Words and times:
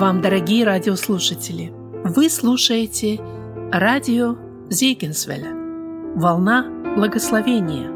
вам, 0.00 0.22
дорогие 0.22 0.64
радиослушатели! 0.64 1.74
Вы 2.04 2.30
слушаете 2.30 3.20
радио 3.70 4.34
Зейгенсвеля 4.70 5.52
«Волна 6.16 6.94
благословения» 6.96 7.90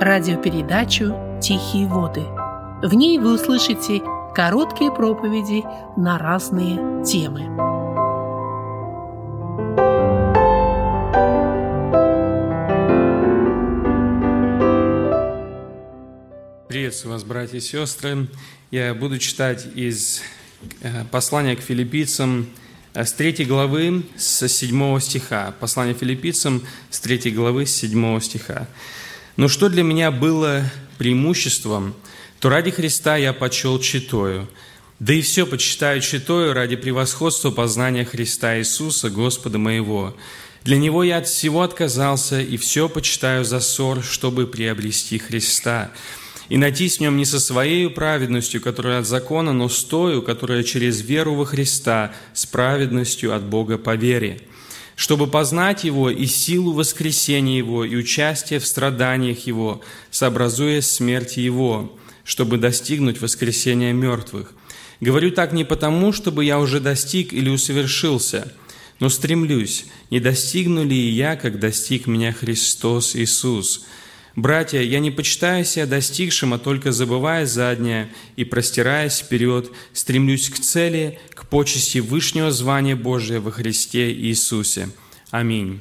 радиопередачу 0.00 1.12
«Тихие 1.42 1.88
воды». 1.88 2.22
В 2.84 2.94
ней 2.94 3.18
вы 3.18 3.34
услышите 3.34 4.00
короткие 4.32 4.92
проповеди 4.92 5.64
на 5.96 6.18
разные 6.18 7.04
темы. 7.04 7.40
Приветствую 16.68 17.14
вас, 17.14 17.24
братья 17.24 17.56
и 17.56 17.60
сестры. 17.60 18.28
Я 18.70 18.94
буду 18.94 19.18
читать 19.18 19.66
из 19.74 20.22
э, 20.80 21.04
послания 21.10 21.56
к 21.56 21.60
филиппийцам 21.60 22.48
э, 22.94 23.04
с 23.04 23.12
3 23.12 23.44
главы, 23.44 24.02
с 24.16 24.48
7 24.48 25.00
стиха. 25.00 25.54
Послание 25.60 25.94
филиппийцам 25.94 26.62
с 26.90 27.00
3 27.00 27.30
главы, 27.30 27.66
с 27.66 27.74
7 27.74 28.20
стиха. 28.20 28.68
«Но 29.36 29.48
что 29.48 29.68
для 29.68 29.82
меня 29.82 30.10
было 30.10 30.64
преимуществом, 30.98 31.94
то 32.40 32.48
ради 32.48 32.70
Христа 32.70 33.16
я 33.16 33.32
почел 33.32 33.78
читою, 33.78 34.48
да 34.98 35.14
и 35.14 35.22
все 35.22 35.46
почитаю 35.46 36.00
читою 36.00 36.52
ради 36.52 36.76
превосходства 36.76 37.50
познания 37.50 38.04
Христа 38.04 38.58
Иисуса, 38.58 39.08
Господа 39.08 39.58
моего. 39.58 40.14
Для 40.64 40.76
Него 40.76 41.02
я 41.02 41.18
от 41.18 41.26
всего 41.26 41.62
отказался, 41.62 42.40
и 42.40 42.58
все 42.58 42.88
почитаю 42.88 43.44
за 43.44 43.60
ссор, 43.60 44.02
чтобы 44.02 44.46
приобрести 44.46 45.18
Христа» 45.18 45.90
и 46.50 46.58
найти 46.58 46.88
с 46.88 46.98
нем 46.98 47.16
не 47.16 47.24
со 47.24 47.38
своей 47.38 47.88
праведностью, 47.88 48.60
которая 48.60 48.98
от 48.98 49.06
закона, 49.06 49.52
но 49.52 49.68
с 49.68 49.84
тою, 49.84 50.20
которая 50.20 50.64
через 50.64 51.00
веру 51.00 51.34
во 51.34 51.46
Христа, 51.46 52.12
с 52.34 52.44
праведностью 52.44 53.34
от 53.34 53.44
Бога 53.44 53.78
по 53.78 53.94
вере, 53.94 54.40
чтобы 54.96 55.28
познать 55.28 55.84
Его 55.84 56.10
и 56.10 56.26
силу 56.26 56.72
воскресения 56.72 57.56
Его, 57.56 57.84
и 57.84 57.94
участие 57.94 58.58
в 58.58 58.66
страданиях 58.66 59.46
Его, 59.46 59.80
сообразуя 60.10 60.80
смерти 60.80 61.38
Его, 61.38 61.96
чтобы 62.24 62.58
достигнуть 62.58 63.20
воскресения 63.20 63.92
мертвых. 63.92 64.52
Говорю 64.98 65.30
так 65.30 65.52
не 65.52 65.62
потому, 65.64 66.12
чтобы 66.12 66.44
я 66.44 66.58
уже 66.58 66.80
достиг 66.80 67.32
или 67.32 67.48
усовершился, 67.48 68.52
но 68.98 69.08
стремлюсь, 69.08 69.86
не 70.10 70.18
достигну 70.18 70.84
ли 70.84 70.96
и 70.96 71.10
я, 71.10 71.36
как 71.36 71.60
достиг 71.60 72.08
меня 72.08 72.32
Христос 72.32 73.14
Иисус– 73.14 73.84
Братья, 74.36 74.80
я 74.80 75.00
не 75.00 75.10
почитаю 75.10 75.64
себя 75.64 75.86
достигшим, 75.86 76.54
а 76.54 76.58
только 76.58 76.92
забывая 76.92 77.46
заднее 77.46 78.08
и 78.36 78.44
простираясь 78.44 79.18
вперед, 79.18 79.70
стремлюсь 79.92 80.48
к 80.48 80.58
цели, 80.60 81.18
к 81.34 81.46
почести 81.46 81.98
вышнего 81.98 82.52
звания 82.52 82.94
Божия 82.94 83.40
во 83.40 83.50
Христе 83.50 84.12
Иисусе. 84.12 84.88
Аминь. 85.30 85.80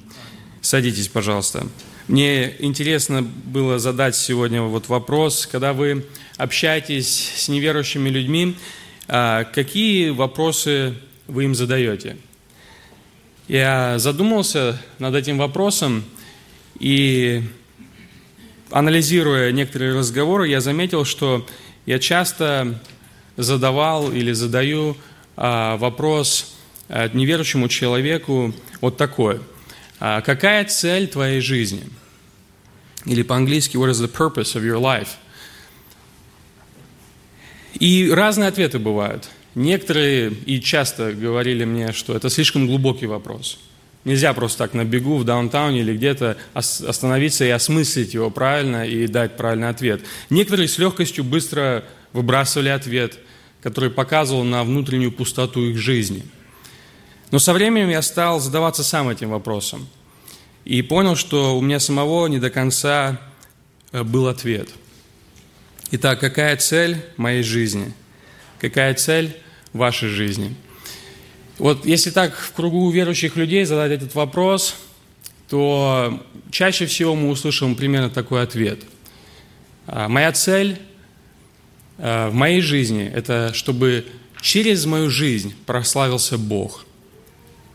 Садитесь, 0.62 1.08
пожалуйста. 1.08 1.68
Мне 2.08 2.56
интересно 2.58 3.22
было 3.22 3.78
задать 3.78 4.16
сегодня 4.16 4.64
вот 4.64 4.90
вопрос, 4.90 5.46
когда 5.46 5.74
вы 5.74 6.08
общаетесь 6.38 7.32
с 7.36 7.50
неверующими 7.50 8.10
людьми, 8.10 8.56
а, 9.08 9.44
какие 9.44 10.10
вопросы 10.10 10.96
вы 11.28 11.44
им 11.44 11.54
задаете? 11.54 12.18
Я 13.48 14.00
задумался 14.00 14.82
над 14.98 15.14
этим 15.14 15.38
вопросом, 15.38 16.04
и 16.80 17.44
анализируя 18.72 19.52
некоторые 19.52 19.98
разговоры, 19.98 20.48
я 20.48 20.62
заметил, 20.62 21.06
что 21.06 21.46
я 21.86 22.00
часто 22.00 22.80
задавал 23.38 24.12
или 24.12 24.32
задаю 24.32 24.98
а, 25.36 25.78
вопрос 25.78 26.56
а, 26.88 27.10
неверующему 27.10 27.68
человеку 27.68 28.54
вот 28.82 28.98
такой. 28.98 29.40
А, 30.00 30.22
какая 30.22 30.66
цель 30.66 31.08
твоей 31.08 31.42
жизни? 31.42 31.84
Или 33.06 33.24
по-английски, 33.24 33.78
what 33.78 33.90
is 33.90 34.02
the 34.02 34.12
purpose 34.12 34.56
of 34.56 34.64
your 34.64 34.82
life? 34.82 35.10
И 37.80 38.12
разные 38.12 38.50
ответы 38.50 38.78
бывают. 38.78 39.30
Некоторые 39.56 40.32
и 40.32 40.62
часто 40.62 41.14
говорили 41.14 41.66
мне, 41.66 41.92
что 41.92 42.16
это 42.16 42.30
слишком 42.30 42.68
глубокий 42.68 43.08
вопрос– 43.08 43.60
Нельзя 44.06 44.34
просто 44.34 44.60
так 44.60 44.74
на 44.74 44.86
бегу 44.86 45.18
в 45.18 45.26
даунтауне 45.26 45.82
или 45.82 45.96
где-то 45.96 46.38
остановиться 46.54 47.44
и 47.44 47.50
осмыслить 47.50 48.14
его 48.14 48.30
правильно 48.30 48.88
и 48.88 49.08
дать 49.08 49.36
правильный 49.36 49.70
ответ. 49.70 50.02
Некоторые 50.30 50.70
с 50.70 50.78
легкостью 50.78 51.26
быстро 51.26 51.84
выбрасывали 52.14 52.70
ответ, 52.70 53.20
который 53.62 53.90
показывал 53.90 54.44
на 54.44 54.64
внутреннюю 54.64 55.12
пустоту 55.12 55.66
их 55.66 55.78
жизни. 55.78 56.24
Но 57.32 57.40
со 57.40 57.54
временем 57.54 57.90
я 57.90 58.02
стал 58.02 58.40
задаваться 58.40 58.84
сам 58.84 59.10
этим 59.10 59.32
вопросом 59.32 59.88
и 60.66 60.82
понял, 60.82 61.16
что 61.16 61.58
у 61.58 61.62
меня 61.62 61.80
самого 61.80 62.28
не 62.28 62.40
до 62.40 62.50
конца 62.50 63.20
э, 63.92 64.04
был 64.04 64.28
ответ. 64.28 64.70
Итак, 65.92 66.20
какая 66.20 66.56
цель 66.58 67.04
моей 67.18 67.44
жизни? 67.44 67.94
Какая 68.60 68.94
цель 68.94 69.36
вашей 69.74 70.10
жизни? 70.10 70.56
Вот 71.60 71.86
если 71.86 72.10
так 72.10 72.36
в 72.36 72.54
кругу 72.54 72.90
верующих 72.90 73.36
людей 73.36 73.66
задать 73.66 73.92
этот 73.92 74.16
вопрос, 74.16 74.76
то 75.50 76.24
чаще 76.52 76.86
всего 76.86 77.16
мы 77.16 77.30
услышим 77.30 77.76
примерно 77.76 78.10
такой 78.10 78.42
ответ. 78.42 78.80
А, 79.86 80.08
моя 80.08 80.32
цель 80.32 80.80
а, 81.98 82.30
в 82.30 82.34
моей 82.34 82.62
жизни– 82.62 83.12
это 83.14 83.52
чтобы 83.54 84.06
через 84.42 84.86
мою 84.86 85.10
жизнь 85.10 85.54
прославился 85.66 86.38
Бог. 86.38 86.86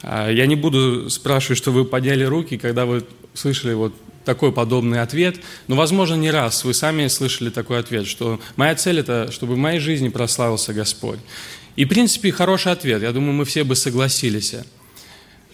А, 0.02 0.30
я 0.30 0.46
не 0.46 0.56
буду 0.56 1.10
спрашивать, 1.10 1.58
что 1.58 1.70
вы 1.70 1.84
подняли 1.84 2.24
руки, 2.24 2.56
когда 2.56 2.86
вы 2.86 3.04
слышали 3.34 3.74
вот 3.74 3.94
такой 4.24 4.52
подобный 4.52 5.00
ответ, 5.00 5.36
но, 5.68 5.76
возможно, 5.76 6.14
не 6.14 6.30
раз 6.30 6.64
вы 6.64 6.74
сами 6.74 7.08
слышали 7.08 7.50
такой 7.50 7.78
ответ, 7.78 8.06
что 8.06 8.40
моя 8.56 8.74
цель– 8.74 8.98
это 9.00 9.30
чтобы 9.30 9.54
в 9.54 9.58
моей 9.58 9.80
жизни 9.80 10.08
прославился 10.08 10.72
Господь. 10.72 11.18
И, 11.76 11.84
в 11.84 11.88
принципе, 11.88 12.30
хороший 12.30 12.72
ответ. 12.72 13.02
Я 13.02 13.12
думаю, 13.12 13.32
мы 13.32 13.44
все 13.44 13.64
бы 13.64 13.74
согласились. 13.74 14.54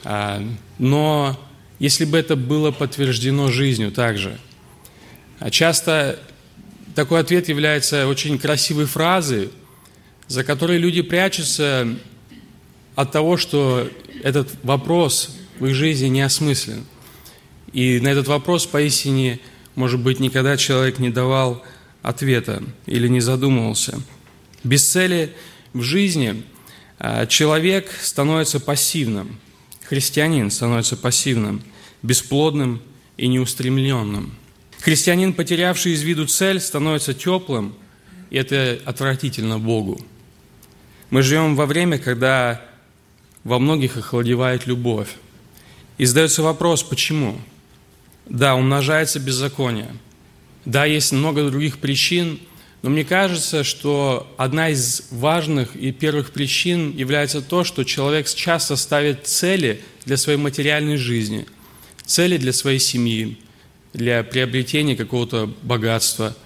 А, 0.05 0.43
но 0.79 1.39
если 1.79 2.05
бы 2.05 2.19
это 2.19 2.37
было 2.37 2.71
подтверждено 2.71 3.49
жизнью 3.49 3.91
также. 3.91 4.39
А 5.39 5.51
часто 5.51 6.19
такой 6.95 7.21
ответ 7.21 7.49
является 7.49 8.07
очень 8.07 8.39
красивой 8.39 8.85
фразой, 8.85 9.51
за 10.29 10.45
которой 10.45 10.79
люди 10.79 11.03
прячутся 11.03 11.89
от 12.95 13.13
того, 13.13 13.37
что 13.37 13.89
этот 14.23 14.51
вопрос 14.63 15.37
в 15.59 15.67
их 15.67 15.75
жизни 15.75 16.09
не 16.09 16.21
осмыслен. 16.21 16.85
И 17.73 18.01
на 18.01 18.09
этот 18.09 18.27
вопрос 18.29 18.67
поистине, 18.67 19.41
может 19.75 20.01
быть, 20.01 20.21
никогда 20.21 20.57
человек 20.57 20.99
не 20.99 21.11
давал 21.11 21.63
ответа 22.03 22.63
или 22.87 23.09
не 23.09 23.21
задумывался. 23.21 24.01
Без 24.65 24.89
цели 24.89 25.35
в 25.73 25.83
жизни 25.83 26.43
а, 26.99 27.27
человек 27.27 27.91
становится 28.01 28.61
пассивным, 28.61 29.39
христианин 29.85 30.51
становится 30.51 30.97
пассивным, 30.97 31.63
бесплодным 32.03 32.83
и 33.17 33.29
неустремленным. 33.29 34.35
Христианин, 34.81 35.33
потерявший 35.35 35.93
из 35.93 36.03
виду 36.03 36.27
цель, 36.27 36.61
становится 36.61 37.15
теплым, 37.15 37.75
и 38.31 38.37
это 38.37 38.81
отвратительно 38.85 39.59
Богу. 39.59 40.01
Мы 41.11 41.23
живем 41.23 41.55
во 41.55 41.67
время, 41.67 41.99
когда 41.99 42.63
во 43.45 43.59
многих 43.59 43.97
охладевает 43.97 44.67
любовь. 44.67 45.09
И 45.99 46.05
задается 46.05 46.43
вопрос, 46.43 46.83
почему? 46.83 47.39
Да, 48.31 48.55
умножается 48.55 49.19
беззаконие. 49.19 49.89
Да, 50.65 50.85
есть 50.85 51.13
много 51.13 51.51
других 51.51 51.79
причин, 51.79 52.39
но 52.83 52.89
мне 52.89 53.05
кажется, 53.05 53.65
что 53.65 54.33
одна 54.39 54.71
из 54.71 55.09
важных 55.11 55.75
и 55.75 55.91
первых 55.91 56.31
причин 56.31 56.97
является 56.97 57.43
то, 57.43 57.65
что 57.65 57.83
человек 57.83 58.29
часто 58.33 58.77
ставит 58.77 59.27
цели 59.27 59.81
для 60.05 60.17
своей 60.17 60.39
материальной 60.39 60.97
жизни, 60.97 61.45
цели 62.07 62.37
для 62.37 62.53
своей 62.53 62.79
семьи, 62.79 63.37
для 63.93 64.23
приобретения 64.23 64.95
какого-то 64.95 65.53
богатства, 65.63 66.37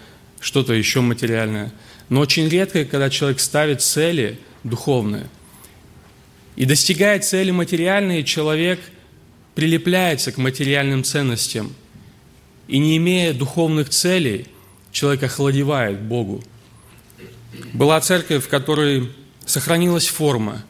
что-то 0.40 0.72
еще 0.72 1.02
материальное. 1.02 1.72
Но 2.08 2.20
очень 2.20 2.48
редко, 2.48 2.86
когда 2.86 3.10
человек 3.10 3.40
ставит 3.40 3.82
цели 3.82 4.38
духовные. 4.64 5.28
И 6.56 6.64
достигая 6.64 7.20
цели 7.20 7.50
материальные, 7.50 8.24
человек 8.24 8.80
прилепляется 9.54 10.32
к 10.32 10.38
материальным 10.38 11.04
ценностям. 11.04 11.74
И 12.68 12.78
не 12.78 12.96
имея 12.96 13.32
духовных 13.32 13.90
целей– 13.90 14.46
человек 14.94 15.24
охладевает 15.24 16.00
Богу. 16.00 16.42
Была 17.74 18.00
церковь, 18.00 18.44
в 18.44 18.48
которой 18.48 19.12
сохранилась 19.44 20.06
форма, 20.06 20.64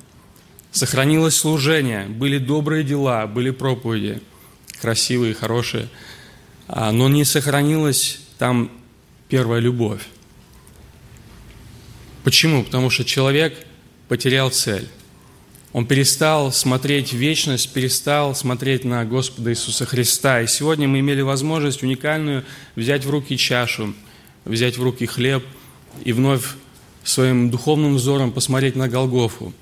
сохранилось 0.72 1.36
служение, 1.36 2.06
были 2.06 2.38
добрые 2.38 2.82
дела, 2.82 3.26
были 3.26 3.50
проповеди, 3.50 4.20
красивые, 4.80 5.34
хорошие, 5.34 5.88
а, 6.66 6.90
но 6.90 7.08
не 7.08 7.24
сохранилась 7.24 8.18
там 8.38 8.70
первая 9.28 9.60
любовь. 9.60 10.02
Почему? 12.24 12.64
Потому 12.64 12.88
что 12.88 13.04
человек 13.04 13.54
потерял 14.08 14.50
цель. 14.50 14.88
Он 15.74 15.86
перестал 15.86 16.52
смотреть 16.52 17.12
вечность, 17.12 17.72
перестал 17.72 18.36
смотреть 18.36 18.84
на 18.84 19.04
Господа 19.04 19.50
Иисуса 19.50 19.84
Христа. 19.84 20.40
И 20.40 20.46
сегодня 20.46 20.86
мы 20.86 21.00
имели 21.00 21.20
возможность 21.20 21.82
уникальную 21.82 22.44
взять 22.76 23.04
в 23.04 23.10
руки 23.10 23.36
чашу, 23.36 23.92
взять 24.44 24.78
в 24.78 24.82
руки 24.84 25.04
хлеб 25.04 25.44
и 26.04 26.12
вновь 26.12 26.44
своим 27.02 27.50
духовным 27.50 27.96
взором 27.96 28.30
посмотреть 28.30 28.76
на 28.76 28.88
Голгофу, 28.88 29.52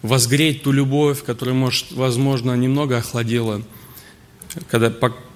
возгреть 0.00 0.62
ту 0.62 0.70
любовь, 0.70 1.24
которая, 1.24 1.56
может, 1.56 1.90
возможно, 1.90 2.56
немного 2.56 2.98
охладела, 2.98 3.62
когда, 4.70 4.90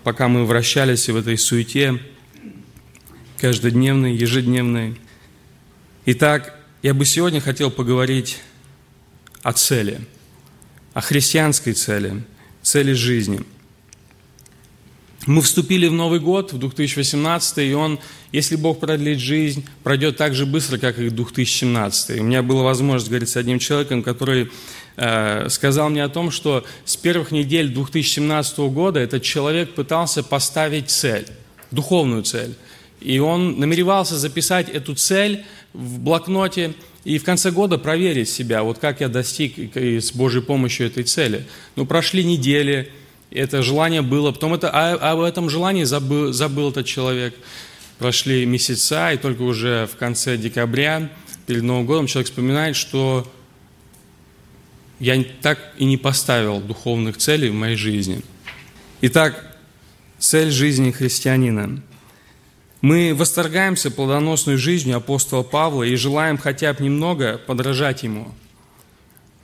пока 0.04 0.28
мы 0.28 0.44
вращались 0.46 1.08
в 1.08 1.16
этой 1.16 1.36
суете 1.36 2.00
каждодневной, 3.38 4.14
ежедневной. 4.14 5.00
Итак, 6.04 6.56
я 6.84 6.94
бы 6.94 7.04
сегодня 7.04 7.40
хотел 7.40 7.72
поговорить 7.72 8.38
о 9.46 9.52
цели, 9.52 10.00
о 10.92 11.00
христианской 11.00 11.72
цели, 11.72 12.24
цели 12.62 12.92
жизни. 12.94 13.42
Мы 15.24 15.40
вступили 15.40 15.86
в 15.86 15.92
Новый 15.92 16.18
год, 16.18 16.52
в 16.52 16.58
2018, 16.58 17.58
и 17.58 17.72
он, 17.72 18.00
если 18.32 18.56
Бог 18.56 18.80
продлит 18.80 19.20
жизнь, 19.20 19.64
пройдет 19.84 20.16
так 20.16 20.34
же 20.34 20.46
быстро, 20.46 20.78
как 20.78 20.98
и 20.98 21.10
2017. 21.10 22.18
У 22.18 22.24
меня 22.24 22.42
была 22.42 22.64
возможность 22.64 23.08
говорить 23.08 23.28
с 23.28 23.36
одним 23.36 23.60
человеком, 23.60 24.02
который 24.02 24.50
э, 24.96 25.48
сказал 25.48 25.90
мне 25.90 26.02
о 26.02 26.08
том, 26.08 26.32
что 26.32 26.64
с 26.84 26.96
первых 26.96 27.30
недель 27.30 27.68
2017 27.68 28.58
года 28.58 28.98
этот 28.98 29.22
человек 29.22 29.74
пытался 29.76 30.24
поставить 30.24 30.90
цель, 30.90 31.28
духовную 31.70 32.24
цель. 32.24 32.56
И 33.00 33.18
он 33.18 33.58
намеревался 33.58 34.16
записать 34.16 34.68
эту 34.68 34.94
цель 34.94 35.44
в 35.72 35.98
блокноте 36.00 36.74
и 37.04 37.18
в 37.18 37.24
конце 37.24 37.50
года 37.50 37.78
проверить 37.78 38.28
себя, 38.28 38.62
вот 38.62 38.78
как 38.78 39.00
я 39.00 39.08
достиг 39.08 39.76
с 39.76 40.12
Божьей 40.12 40.42
помощью 40.42 40.86
этой 40.86 41.04
цели. 41.04 41.46
Ну, 41.76 41.86
прошли 41.86 42.24
недели, 42.24 42.90
это 43.30 43.62
желание 43.62 44.02
было, 44.02 44.32
потом 44.32 44.54
это, 44.54 44.70
а, 44.72 45.12
об 45.12 45.20
этом 45.20 45.50
желании 45.50 45.84
забыл, 45.84 46.32
забыл 46.32 46.70
этот 46.70 46.86
человек. 46.86 47.34
Прошли 47.98 48.44
месяца, 48.44 49.12
и 49.12 49.16
только 49.16 49.42
уже 49.42 49.88
в 49.90 49.96
конце 49.96 50.36
декабря, 50.36 51.10
перед 51.46 51.62
Новым 51.62 51.86
годом, 51.86 52.06
человек 52.06 52.28
вспоминает, 52.28 52.76
что 52.76 53.30
я 54.98 55.22
так 55.40 55.58
и 55.78 55.84
не 55.84 55.96
поставил 55.96 56.60
духовных 56.60 57.16
целей 57.16 57.48
в 57.50 57.54
моей 57.54 57.76
жизни. 57.76 58.20
Итак, 59.00 59.56
цель 60.18 60.50
жизни 60.50 60.90
христианина– 60.90 61.82
мы 62.86 63.16
восторгаемся 63.16 63.90
плодоносной 63.90 64.54
жизнью 64.54 64.98
апостола 64.98 65.42
Павла 65.42 65.82
и 65.82 65.96
желаем 65.96 66.38
хотя 66.38 66.72
бы 66.72 66.84
немного 66.84 67.36
подражать 67.36 68.04
ему. 68.04 68.32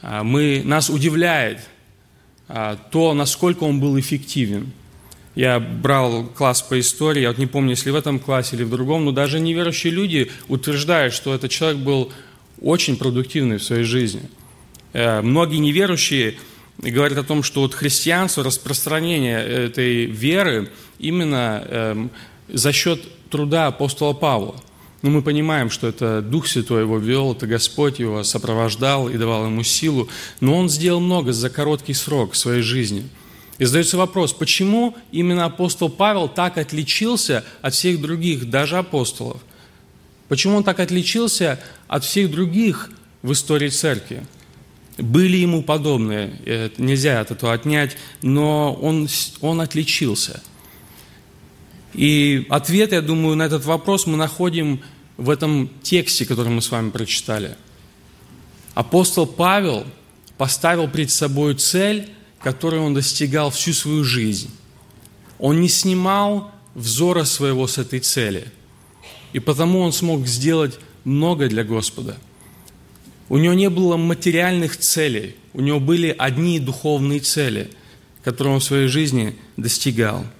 А, 0.00 0.22
мы, 0.22 0.62
нас 0.64 0.88
удивляет 0.88 1.58
а, 2.46 2.76
то, 2.92 3.14
насколько 3.14 3.64
он 3.64 3.80
был 3.80 3.98
эффективен. 3.98 4.70
Я 5.34 5.58
брал 5.58 6.26
класс 6.26 6.62
по 6.62 6.78
истории, 6.78 7.22
я 7.22 7.30
вот 7.30 7.38
не 7.38 7.48
помню, 7.48 7.70
если 7.70 7.90
в 7.90 7.96
этом 7.96 8.20
классе 8.20 8.54
или 8.54 8.62
в 8.62 8.70
другом, 8.70 9.06
но 9.06 9.10
даже 9.10 9.40
неверующие 9.40 9.92
люди 9.92 10.30
утверждают, 10.46 11.12
что 11.12 11.34
этот 11.34 11.50
человек 11.50 11.80
был 11.80 12.12
очень 12.60 12.96
продуктивный 12.96 13.56
в 13.56 13.64
своей 13.64 13.82
жизни. 13.82 14.22
Э, 14.92 15.20
многие 15.20 15.56
неверующие 15.56 16.36
говорят 16.78 17.18
о 17.18 17.24
том, 17.24 17.42
что 17.42 17.62
вот 17.62 17.74
христианство, 17.74 18.44
распространение 18.44 19.44
этой 19.44 20.04
веры 20.04 20.70
именно 21.00 21.66
эм, 21.66 22.10
за 22.48 22.70
счет 22.70 23.00
труда 23.32 23.67
апостола 23.67 24.12
Павла. 24.12 24.55
Но 25.00 25.11
мы 25.11 25.23
понимаем, 25.23 25.69
что 25.69 25.88
это 25.88 26.23
Дух 26.23 26.46
Святой 26.46 26.82
его 26.82 26.99
вел, 26.99 27.32
это 27.32 27.49
Господь 27.49 27.99
его 27.99 28.23
сопровождал 28.23 29.08
и 29.08 29.17
давал 29.17 29.46
ему 29.46 29.64
силу. 29.64 30.08
Но 30.40 30.56
он 30.56 30.69
сделал 30.69 31.00
много 31.00 31.32
за 31.32 31.50
короткий 31.50 31.94
срок 31.94 32.37
своей 32.37 32.62
жизни. 32.62 33.08
И 33.58 33.64
задается 33.64 33.96
вопрос, 33.96 34.32
почему 34.32 34.96
именно 35.11 35.44
апостол 35.44 35.88
Павел 35.88 36.29
так 36.29 36.56
отличился 36.56 37.44
от 37.62 37.75
всех 37.75 38.00
других, 38.00 38.49
даже 38.49 38.79
апостолов? 38.79 39.40
Почему 40.28 40.58
он 40.58 40.64
так 40.64 40.78
отличился 40.78 41.58
от 41.88 42.05
всех 42.05 42.31
других 42.31 42.90
в 43.23 43.32
истории 43.32 43.69
церкви? 43.69 44.25
Были 44.99 45.38
ему 45.38 45.62
подобные, 45.62 46.70
нельзя 46.76 47.20
от 47.20 47.31
этого 47.31 47.52
отнять, 47.52 47.96
но 48.20 48.75
он, 48.75 49.08
он 49.40 49.61
отличился– 49.61 50.43
и 51.94 52.46
ответ, 52.48 52.92
я 52.92 53.02
думаю, 53.02 53.36
на 53.36 53.44
этот 53.44 53.64
вопрос 53.64 54.06
мы 54.06 54.16
находим 54.16 54.80
в 55.16 55.28
этом 55.28 55.70
тексте, 55.82 56.24
который 56.24 56.48
мы 56.48 56.62
с 56.62 56.70
вами 56.70 56.90
прочитали. 56.90 57.56
Апостол 58.74 59.26
Павел 59.26 59.84
поставил 60.38 60.88
перед 60.88 61.10
собой 61.10 61.54
цель, 61.54 62.08
которую 62.40 62.82
он 62.82 62.94
достигал 62.94 63.50
всю 63.50 63.72
свою 63.72 64.04
жизнь. 64.04 64.50
Он 65.38 65.60
не 65.60 65.68
снимал 65.68 66.50
взора 66.74 67.24
своего 67.24 67.66
с 67.66 67.76
этой 67.78 68.00
цели. 68.00 68.46
И 69.34 69.38
потому 69.38 69.80
он 69.80 69.92
смог 69.92 70.26
сделать 70.26 70.78
много 71.04 71.48
для 71.48 71.64
Господа. 71.64 72.16
У 73.28 73.36
него 73.38 73.54
не 73.54 73.68
было 73.68 73.96
материальных 73.96 74.76
целей, 74.78 75.36
у 75.52 75.60
него 75.60 75.80
были 75.80 76.14
одни 76.18 76.58
духовные 76.58 77.20
цели, 77.20 77.70
которые 78.24 78.54
он 78.54 78.60
в 78.60 78.64
своей 78.64 78.88
жизни 78.88 79.36
достигал– 79.58 80.24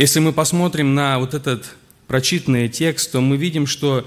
если 0.00 0.18
мы 0.18 0.32
посмотрим 0.32 0.94
на 0.94 1.18
вот 1.18 1.34
этот 1.34 1.76
прочитанный 2.06 2.70
текст, 2.70 3.12
то 3.12 3.20
мы 3.20 3.36
видим, 3.36 3.66
что 3.66 4.06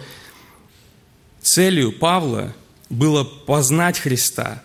целью 1.39 1.91
Павла 1.91 2.55
было 2.89 3.23
познать 3.23 3.99
Христа, 3.99 4.63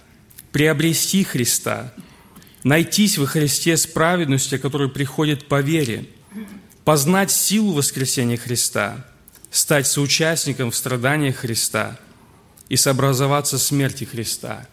приобрести 0.52 1.24
Христа, 1.24 1.92
найтись 2.64 3.18
во 3.18 3.26
Христе 3.26 3.76
с 3.76 3.86
праведностью, 3.86 4.58
которая 4.58 4.88
приходит 4.88 5.48
по 5.48 5.60
вере, 5.60 6.06
познать 6.86 7.30
силу 7.30 7.74
воскресения 7.74 8.38
Христа, 8.38 9.04
стать 9.50 9.86
соучастником 9.86 10.70
в 10.70 10.76
страданиях 10.76 11.36
Христа 11.36 11.98
и 12.70 12.76
сообразоваться 12.76 13.58
смерти 13.58 14.04
Христа. 14.04 14.66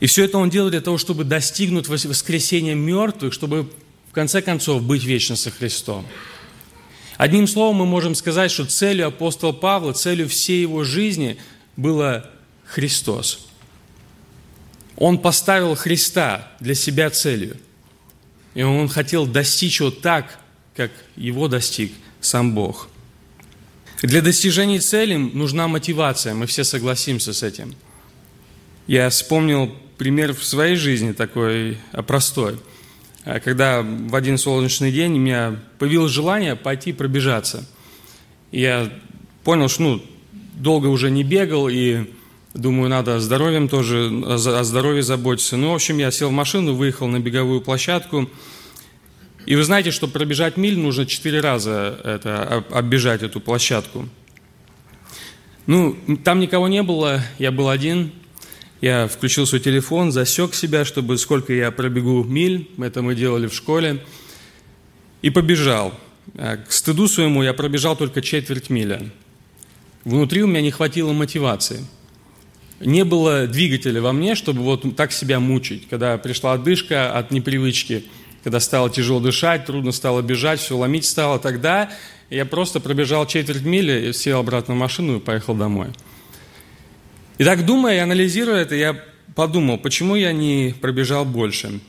И 0.00 0.06
все 0.06 0.24
это 0.24 0.38
он 0.38 0.50
делает 0.50 0.72
для 0.72 0.80
того, 0.80 0.98
чтобы 0.98 1.22
достигнуть 1.22 1.86
воскресения 1.86 2.74
мертвых, 2.74 3.32
чтобы 3.32 3.70
конце 4.16 4.40
концов 4.40 4.82
быть 4.82 5.04
вечно 5.04 5.36
со 5.36 5.50
Христом. 5.50 6.06
Одним 7.18 7.46
словом, 7.46 7.76
мы 7.76 7.84
можем 7.84 8.14
сказать, 8.14 8.50
что 8.50 8.64
целью 8.64 9.08
апостола 9.08 9.52
Павла, 9.52 9.92
целью 9.92 10.26
всей 10.26 10.62
его 10.62 10.84
жизни 10.84 11.36
было 11.76 12.30
Христос. 12.64 13.46
Он 14.96 15.18
поставил 15.18 15.74
Христа 15.74 16.50
для 16.60 16.74
себя 16.74 17.10
целью. 17.10 17.58
И 18.54 18.62
он 18.62 18.88
хотел 18.88 19.26
достичь 19.26 19.80
его 19.80 19.90
так, 19.90 20.38
как 20.74 20.90
его 21.16 21.46
достиг 21.48 21.92
сам 22.22 22.54
Бог. 22.54 22.88
Для 24.00 24.22
достижения 24.22 24.80
цели 24.80 25.16
нужна 25.16 25.68
мотивация, 25.68 26.32
мы 26.32 26.46
все 26.46 26.64
согласимся 26.64 27.34
с 27.34 27.42
этим. 27.42 27.74
Я 28.86 29.10
вспомнил 29.10 29.76
пример 29.98 30.34
в 30.34 30.42
своей 30.42 30.76
жизни 30.76 31.12
такой 31.12 31.76
простой– 32.06 32.58
Э, 32.68 32.75
когда 33.26 33.82
в 33.82 34.14
один 34.14 34.38
солнечный 34.38 34.92
день 34.92 35.14
у 35.14 35.20
меня 35.20 35.56
появилось 35.78 36.12
желание 36.12 36.54
пойти 36.54 36.92
пробежаться. 36.92 37.66
Я 38.52 38.88
понял, 39.42 39.68
что 39.68 39.82
ну, 39.82 40.02
долго 40.54 40.86
уже 40.86 41.10
не 41.10 41.24
бегал, 41.24 41.68
и 41.68 42.04
думаю, 42.54 42.88
надо 42.88 43.18
здоровьем 43.18 43.68
тоже, 43.68 44.10
о 44.24 44.62
здоровье 44.62 45.02
заботиться. 45.02 45.56
Ну, 45.56 45.72
в 45.72 45.74
общем, 45.74 45.98
я 45.98 46.12
сел 46.12 46.28
в 46.28 46.32
машину, 46.32 46.74
выехал 46.74 47.08
на 47.08 47.18
беговую 47.18 47.60
площадку. 47.60 48.30
И 49.44 49.56
вы 49.56 49.64
знаете, 49.64 49.90
что 49.90 50.06
пробежать 50.06 50.56
миль 50.56 50.78
нужно 50.78 51.04
четыре 51.04 51.40
раза 51.40 51.98
это, 52.04 52.64
оббежать 52.70 53.22
эту 53.22 53.40
площадку. 53.40 54.08
Ну, 55.66 55.96
там 56.24 56.38
никого 56.38 56.68
не 56.68 56.84
было, 56.84 57.22
я 57.38 57.50
был 57.50 57.68
один– 57.68 58.12
я 58.80 59.08
включил 59.08 59.46
свой 59.46 59.60
телефон, 59.60 60.12
засек 60.12 60.54
себя, 60.54 60.84
чтобы 60.84 61.18
сколько 61.18 61.52
я 61.52 61.70
пробегу 61.70 62.24
миль, 62.24 62.68
это 62.78 63.02
мы 63.02 63.14
делали 63.14 63.46
в 63.46 63.54
школе, 63.54 64.04
и 65.22 65.30
побежал. 65.30 65.94
А, 66.34 66.56
к 66.56 66.70
стыду 66.70 67.08
своему 67.08 67.42
я 67.42 67.54
пробежал 67.54 67.96
только 67.96 68.20
четверть 68.20 68.70
миля. 68.70 69.10
Внутри 70.04 70.42
у 70.42 70.46
меня 70.46 70.60
не 70.60 70.70
хватило 70.70 71.12
мотивации. 71.12 71.84
Не 72.80 73.04
было 73.04 73.46
двигателя 73.46 74.02
во 74.02 74.12
мне, 74.12 74.34
чтобы 74.34 74.60
вот 74.60 74.84
так 74.96 75.10
себя 75.12 75.40
мучить. 75.40 75.88
Когда 75.88 76.18
пришла 76.18 76.52
отдышка 76.52 77.16
от 77.16 77.30
непривычки, 77.30 78.04
когда 78.44 78.60
стало 78.60 78.90
тяжело 78.90 79.18
дышать, 79.18 79.64
трудно 79.64 79.92
стало 79.92 80.20
бежать, 80.20 80.60
все 80.60 80.76
ломить 80.76 81.06
стало, 81.06 81.38
тогда 81.38 81.90
я 82.28 82.44
просто 82.44 82.78
пробежал 82.80 83.26
четверть 83.26 83.62
мили, 83.62 84.12
сел 84.12 84.40
обратно 84.40 84.74
в 84.74 84.78
машину 84.78 85.16
и 85.16 85.20
поехал 85.20 85.54
домой. 85.54 85.88
И 87.38 87.44
так 87.44 87.66
думая 87.66 87.96
и 87.96 87.98
анализируя 87.98 88.62
это, 88.62 88.74
я 88.74 88.98
подумал, 89.34 89.78
почему 89.78 90.16
я 90.16 90.32
не 90.32 90.74
пробежал 90.80 91.24
больше. 91.24 91.80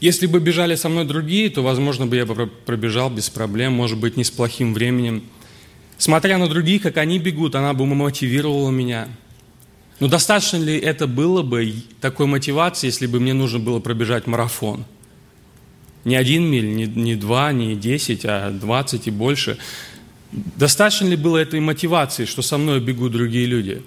Если 0.00 0.26
бы 0.26 0.40
бежали 0.40 0.74
со 0.74 0.88
мной 0.88 1.06
другие, 1.06 1.48
то, 1.48 1.62
возможно, 1.62 2.06
бы 2.06 2.16
я 2.16 2.26
пробежал 2.26 3.10
без 3.10 3.30
проблем, 3.30 3.72
может 3.72 3.98
быть, 3.98 4.16
не 4.16 4.24
с 4.24 4.30
плохим 4.30 4.74
временем. 4.74 5.24
Смотря 5.98 6.36
на 6.38 6.48
других, 6.48 6.82
как 6.82 6.98
они 6.98 7.18
бегут, 7.18 7.54
она 7.54 7.72
бы 7.72 7.86
мотивировала 7.86 8.70
меня. 8.70 9.08
Но 9.98 10.08
достаточно 10.08 10.58
ли 10.58 10.76
это 10.76 11.06
было 11.06 11.42
бы 11.42 11.72
такой 12.02 12.26
мотивации, 12.26 12.88
если 12.88 13.06
бы 13.06 13.18
мне 13.18 13.32
нужно 13.32 13.58
было 13.58 13.80
пробежать 13.80 14.26
марафон? 14.26 14.84
Не 16.04 16.16
один 16.16 16.44
миль, 16.44 16.68
не, 16.72 16.86
не 16.86 17.16
два, 17.16 17.50
не 17.52 17.74
десять, 17.74 18.24
а 18.24 18.50
двадцать 18.50 19.08
и 19.08 19.10
больше. 19.10 19.56
Достаточно 20.30 21.06
ли 21.06 21.16
было 21.16 21.38
этой 21.38 21.60
мотивации, 21.60 22.26
что 22.26 22.42
со 22.42 22.58
мной 22.58 22.80
бегут 22.80 23.12
другие 23.12 23.46
люди? 23.46 23.82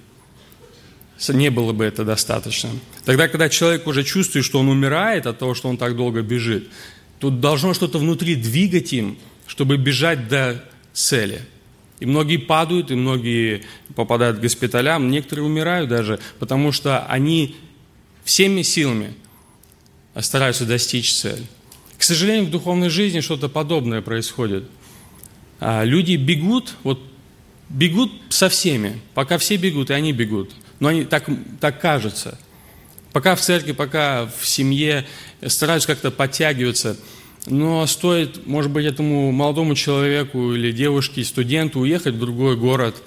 Не 1.27 1.49
было 1.49 1.73
бы 1.73 1.83
это 1.83 2.05
достаточно. 2.05 2.69
Тогда, 3.03 3.27
когда 3.27 3.49
человек 3.49 3.87
уже 3.87 4.03
чувствует, 4.03 4.45
что 4.45 4.59
он 4.59 4.69
умирает 4.69 5.25
от 5.27 5.37
того, 5.37 5.53
что 5.53 5.67
он 5.67 5.77
так 5.77 5.95
долго 5.95 6.21
бежит, 6.21 6.69
тут 7.19 7.41
должно 7.41 7.73
что-то 7.73 7.99
внутри 7.99 8.35
двигать 8.35 8.93
им, 8.93 9.17
чтобы 9.45 9.77
бежать 9.77 10.27
до 10.29 10.63
цели– 10.93 11.41
и 11.99 12.05
многие 12.05 12.37
падают, 12.37 12.91
и 12.91 12.95
многие 12.95 13.63
попадают 13.95 14.37
к 14.37 14.41
госпиталям, 14.41 15.09
некоторые 15.09 15.45
умирают 15.45 15.89
даже, 15.89 16.19
потому 16.39 16.71
что 16.71 17.05
они 17.05 17.55
всеми 18.23 18.61
силами 18.61 19.13
стараются 20.19 20.65
достичь 20.65 21.13
цели. 21.13 21.43
К 21.97 22.03
сожалению, 22.03 22.45
в 22.45 22.51
духовной 22.51 22.89
жизни 22.89 23.19
что-то 23.19 23.49
подобное 23.49 24.01
происходит. 24.01 24.63
А 25.59 25.83
люди 25.83 26.15
бегут, 26.15 26.75
вот 26.83 27.01
бегут 27.67 28.11
со 28.29 28.47
всеми, 28.47 29.01
пока 29.13 29.37
все 29.37 29.57
бегут, 29.57 29.89
и 29.89 29.93
они 29.93 30.13
бегут. 30.13 30.51
Но 30.79 30.89
они 30.89 31.03
так, 31.03 31.25
так 31.59 31.81
кажется. 31.81 32.37
Пока 33.11 33.35
в 33.35 33.41
церкви, 33.41 33.71
пока 33.71 34.29
в 34.39 34.47
семье 34.47 35.05
стараются 35.47 35.87
как-то 35.87 36.11
подтягиваться– 36.11 36.97
но 37.45 37.85
стоит, 37.87 38.45
может 38.45 38.71
быть, 38.71 38.85
этому 38.85 39.31
молодому 39.31 39.75
человеку 39.75 40.53
или 40.53 40.71
девушке, 40.71 41.23
студенту 41.23 41.79
уехать 41.79 42.15
в 42.15 42.19
другой 42.19 42.55
город, 42.57 43.01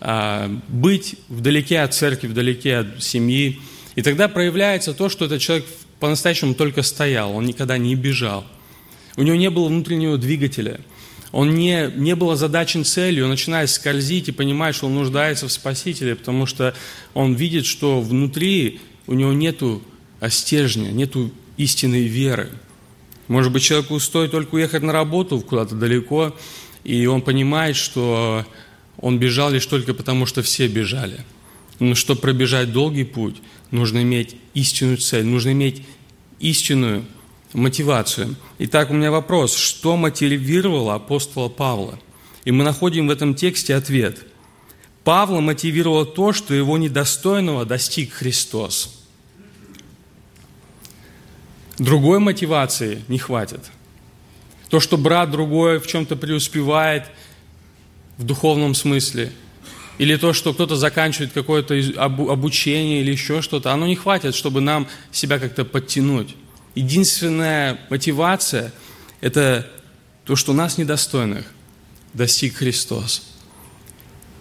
а, 0.00 0.50
быть 0.68 1.16
вдалеке 1.28 1.80
от 1.80 1.94
церкви, 1.94 2.26
вдалеке 2.26 2.78
от 2.78 3.02
семьи, 3.02 3.60
и 3.94 4.02
тогда 4.02 4.28
проявляется 4.28 4.92
то, 4.92 5.08
что 5.08 5.24
этот 5.24 5.40
человек 5.40 5.64
по-настоящему 6.00 6.54
только 6.54 6.82
стоял, 6.82 7.34
он 7.34 7.46
никогда 7.46 7.78
не 7.78 7.94
бежал. 7.94 8.44
У 9.16 9.22
него 9.22 9.36
не 9.36 9.48
было 9.48 9.68
внутреннего 9.68 10.18
двигателя. 10.18 10.80
Он 11.32 11.54
не, 11.54 11.90
не 11.96 12.14
был 12.14 12.30
озадачен 12.30 12.84
целью, 12.84 13.24
он 13.24 13.30
начинает 13.30 13.70
скользить 13.70 14.28
и 14.28 14.32
понимает, 14.32 14.74
что 14.74 14.86
он 14.86 14.94
нуждается 14.94 15.48
в 15.48 15.52
Спасителе, 15.52 16.14
потому 16.14 16.46
что 16.46 16.74
он 17.14 17.34
видит, 17.34 17.66
что 17.66 18.00
внутри 18.00 18.80
у 19.06 19.14
него 19.14 19.32
нету 19.32 19.82
стержня, 20.28 20.90
нету 20.90 21.32
истинной 21.56 22.04
веры. 22.04 22.50
Может 23.28 23.52
быть, 23.52 23.62
человеку 23.62 23.98
стоит 23.98 24.30
только 24.30 24.54
уехать 24.54 24.82
на 24.82 24.92
работу 24.92 25.40
куда-то 25.40 25.74
далеко, 25.74 26.36
и 26.84 27.06
он 27.06 27.22
понимает, 27.22 27.76
что 27.76 28.46
он 28.98 29.18
бежал 29.18 29.50
лишь 29.50 29.66
только 29.66 29.94
потому, 29.94 30.26
что 30.26 30.42
все 30.42 30.68
бежали. 30.68 31.20
Но 31.80 31.94
чтобы 31.94 32.20
пробежать 32.20 32.72
долгий 32.72 33.04
путь, 33.04 33.36
нужно 33.70 34.02
иметь 34.02 34.36
истинную 34.54 34.98
цель, 34.98 35.24
нужно 35.24 35.52
иметь 35.52 35.82
истинную 36.38 37.04
мотивацию. 37.52 38.36
Итак, 38.58 38.90
у 38.90 38.94
меня 38.94 39.10
вопрос, 39.10 39.54
что 39.54 39.96
мотивировало 39.96 40.94
апостола 40.94 41.48
Павла? 41.48 41.98
И 42.44 42.52
мы 42.52 42.64
находим 42.64 43.08
в 43.08 43.10
этом 43.10 43.34
тексте 43.34 43.74
ответ. 43.74 44.24
Павла 45.04 45.40
мотивировало 45.40 46.04
то, 46.04 46.32
что 46.32 46.54
его 46.54 46.78
недостойного 46.78 47.64
достиг 47.64 48.12
Христос. 48.12 49.04
Другой 51.78 52.18
мотивации 52.18 53.04
не 53.08 53.18
хватит. 53.18 53.60
То, 54.68 54.80
что 54.80 54.96
брат 54.96 55.30
другой 55.30 55.78
в 55.78 55.86
чем-то 55.86 56.16
преуспевает 56.16 57.04
в 58.18 58.24
духовном 58.24 58.74
смысле, 58.74 59.32
или 59.98 60.16
то, 60.16 60.32
что 60.32 60.52
кто-то 60.52 60.76
заканчивает 60.76 61.32
какое-то 61.32 61.74
обучение 61.96 63.00
или 63.00 63.12
еще 63.12 63.40
что-то, 63.42 63.72
оно 63.72 63.86
не 63.86 63.96
хватит, 63.96 64.34
чтобы 64.34 64.60
нам 64.60 64.88
себя 65.10 65.38
как-то 65.38 65.64
подтянуть. 65.64 66.34
Единственная 66.76 67.80
мотивация– 67.88 68.70
это 69.22 69.66
то, 70.26 70.36
что 70.36 70.52
нас 70.52 70.76
недостойных 70.76 71.46
достиг 72.12 72.56
Христос. 72.56 73.22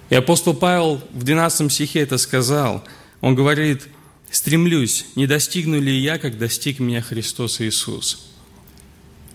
И 0.10 0.16
апостол 0.16 0.54
Павел 0.54 1.02
в 1.14 1.24
12 1.24 1.72
стихе 1.72 2.02
это 2.02 2.18
сказал. 2.18 2.84
Он 3.22 3.36
говорит, 3.36 3.88
стремлюсь, 4.30 5.06
не 5.16 5.28
достигну 5.28 5.80
ли 5.80 5.98
я, 5.98 6.18
как 6.18 6.38
достиг 6.38 6.80
меня 6.80 7.02
Христос 7.02 7.62
Иисус. 7.62 8.28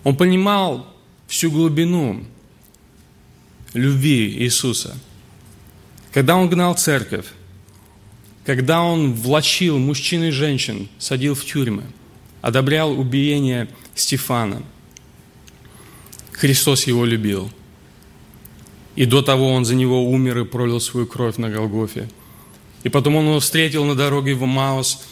Он 0.03 0.15
понимал 0.15 0.95
всю 1.27 1.49
глубину 1.49 2.23
любви 3.73 4.43
Иисуса. 4.43 4.95
Когда 6.13 6.35
он 6.35 6.51
гнал 6.51 6.75
церковь, 6.75 7.25
когда 8.45 8.83
он 8.83 9.13
влачил 9.13 9.79
мужчин 9.79 10.25
и 10.25 10.29
женщин, 10.29 10.87
садил 10.99 11.33
в 11.33 11.43
тюрьмы, 11.43 11.83
одобрял 12.41 12.91
убиение 12.91 13.67
Стефана, 13.95 14.63
Христос 16.33 16.87
его 16.87 17.05
любил. 17.05 17.51
И 18.95 19.05
до 19.05 19.21
того 19.21 19.53
он 19.53 19.63
за 19.63 19.75
него 19.75 20.09
умер 20.09 20.39
и 20.39 20.45
пролил 20.45 20.79
свою 20.79 21.07
кровь 21.07 21.37
на 21.37 21.49
Голгофе– 21.49 22.09
и 22.83 22.89
потом 22.89 23.15
он 23.15 23.25
его 23.25 23.39
встретил 23.39 23.85
на 23.85 23.95
дороге 23.95 24.33
в 24.33 24.45
Маус, 24.45 25.03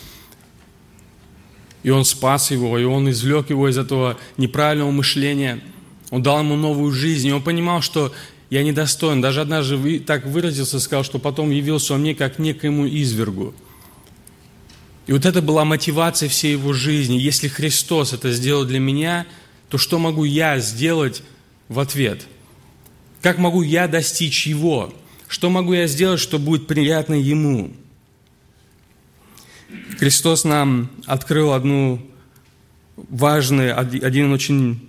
и 1.83 1.89
он 1.91 2.03
спас 2.03 2.51
его, 2.51 2.77
и 2.77 2.83
он 2.83 3.09
извлек 3.09 3.49
его 3.49 3.69
из 3.69 3.77
этого 3.77 4.17
неправильного 4.37 4.91
мышления. 4.91 5.61
Он 6.09 6.21
дал 6.21 6.39
ему 6.39 6.55
новую 6.55 6.91
жизнь, 6.91 7.27
и 7.27 7.31
он 7.31 7.41
понимал, 7.41 7.81
что 7.81 8.11
я 8.49 8.63
недостоин. 8.63 9.21
Даже 9.21 9.41
однажды 9.41 9.99
так 9.99 10.25
выразился, 10.25 10.79
сказал, 10.79 11.03
что 11.03 11.19
потом 11.19 11.51
явился 11.51 11.93
он 11.93 12.01
мне 12.01 12.15
как 12.15 12.39
некоему 12.39 12.87
извергу. 12.87 13.53
И 15.09 15.11
вот 15.11 15.25
это 15.25 15.41
была 15.41 15.65
мотивация 15.65 16.29
всей 16.29 16.51
его 16.51 16.71
жизни. 16.71 17.17
Если 17.17 17.47
Христос 17.47 18.13
это 18.13 18.31
сделал 18.31 18.63
для 18.63 18.77
меня, 18.77 19.25
то 19.67 19.79
что 19.79 19.97
могу 19.97 20.23
я 20.23 20.59
сделать 20.59 21.23
в 21.67 21.79
ответ? 21.79 22.27
Как 23.23 23.39
могу 23.39 23.63
я 23.63 23.87
достичь 23.87 24.45
Его? 24.45 24.93
Что 25.27 25.49
могу 25.49 25.73
я 25.73 25.87
сделать, 25.87 26.19
что 26.19 26.37
будет 26.37 26.67
приятно 26.67 27.15
Ему? 27.15 27.71
Христос 29.97 30.43
нам 30.43 30.91
открыл 31.07 31.53
одну 31.53 31.99
важный, 32.95 33.73
один 33.73 34.31
очень 34.31 34.79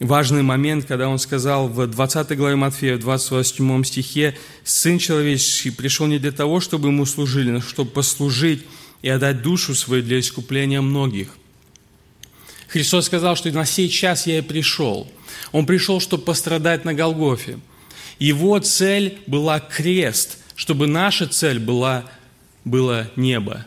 важный 0.00 0.42
момент, 0.42 0.86
когда 0.86 1.10
Он 1.10 1.18
сказал 1.18 1.68
в 1.68 1.86
20 1.86 2.38
главе 2.38 2.56
Матфея, 2.56 2.96
в 2.96 3.00
28 3.00 3.84
стихе, 3.84 4.34
«Сын 4.64 4.98
человеческий 4.98 5.72
пришел 5.72 6.06
не 6.06 6.18
для 6.18 6.32
того, 6.32 6.60
чтобы 6.60 6.88
Ему 6.88 7.04
служили, 7.04 7.50
но 7.50 7.60
чтобы 7.60 7.90
послужить 7.90 8.64
и 9.02 9.08
отдать 9.08 9.42
душу 9.42 9.74
свою 9.74 10.02
для 10.02 10.20
искупления 10.20 10.80
многих». 10.80 11.28
Христос 12.68 13.06
сказал, 13.06 13.34
что 13.34 13.50
на 13.50 13.64
сей 13.64 13.88
час 13.88 14.26
я 14.26 14.38
и 14.38 14.42
пришел. 14.42 15.10
Он 15.52 15.64
пришел, 15.64 16.00
чтобы 16.00 16.24
пострадать 16.24 16.84
на 16.84 16.92
Голгофе. 16.94 17.58
Его 18.18 18.58
цель 18.58 19.18
была 19.26 19.60
крест, 19.60 20.38
чтобы 20.54 20.86
наша 20.86 21.26
цель 21.26 21.58
была, 21.58 22.04
было 22.64 23.10
небо. 23.16 23.66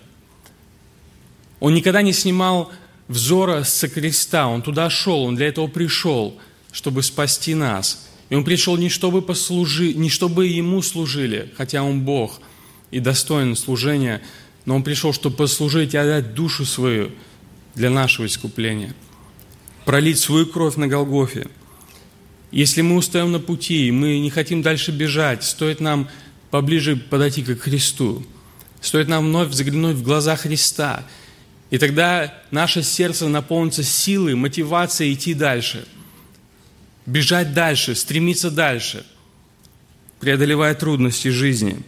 Он 1.60 1.74
никогда 1.74 2.02
не 2.02 2.14
снимал 2.14 2.72
взора 3.08 3.64
с 3.64 3.88
креста, 3.88 4.48
он 4.48 4.62
туда 4.62 4.90
шел, 4.90 5.24
он 5.24 5.36
для 5.36 5.48
этого 5.48 5.68
пришел, 5.68 6.38
чтобы 6.72 7.02
спасти 7.04 7.56
нас. 7.56 8.08
И 8.30 8.36
он 8.36 8.44
пришел 8.44 8.78
не 8.78 8.90
чтобы, 8.90 9.22
послужи, 9.22 9.94
не 9.94 10.10
чтобы 10.10 10.48
ему 10.48 10.82
служили, 10.82 11.52
хотя 11.58 11.84
он 11.84 12.02
Бог 12.02 12.40
и 12.90 13.00
достоин 13.00 13.56
служения, 13.56 14.22
но 14.66 14.76
он 14.76 14.84
пришел, 14.84 15.14
чтобы 15.14 15.38
послужить 15.38 15.94
и 15.94 15.98
отдать 15.98 16.34
душу 16.34 16.66
свою 16.66 17.12
для 17.76 17.90
нашего 17.90 18.26
искупления, 18.26 18.94
пролить 19.86 20.20
свою 20.20 20.46
кровь 20.46 20.76
на 20.76 20.88
Голгофе– 20.88 21.48
если 22.52 22.82
мы 22.82 22.98
устаем 22.98 23.32
на 23.32 23.40
пути, 23.40 23.92
мы 23.92 24.20
не 24.20 24.30
хотим 24.30 24.62
дальше 24.62 24.92
бежать, 24.92 25.44
стоит 25.44 25.80
нам 25.80 26.10
поближе 26.50 26.98
подойти 26.98 27.44
к 27.44 27.62
Христу. 27.62 28.26
Стоит 28.82 29.08
нам 29.08 29.28
вновь 29.28 29.50
взглянуть 29.50 29.96
в 29.96 30.04
глаза 30.04 30.36
Христа. 30.36 31.06
И 31.70 31.78
тогда 31.78 32.34
наше 32.52 32.84
сердце 32.84 33.30
наполнится 33.30 33.84
силой, 33.84 34.36
мотивацией 34.36 35.14
идти 35.14 35.34
дальше. 35.34 35.88
Бежать 37.06 37.54
дальше, 37.54 37.96
стремиться 37.96 38.52
дальше, 38.52 39.06
преодолевая 40.20 40.76
трудности 40.76 41.30
жизни. 41.30 41.82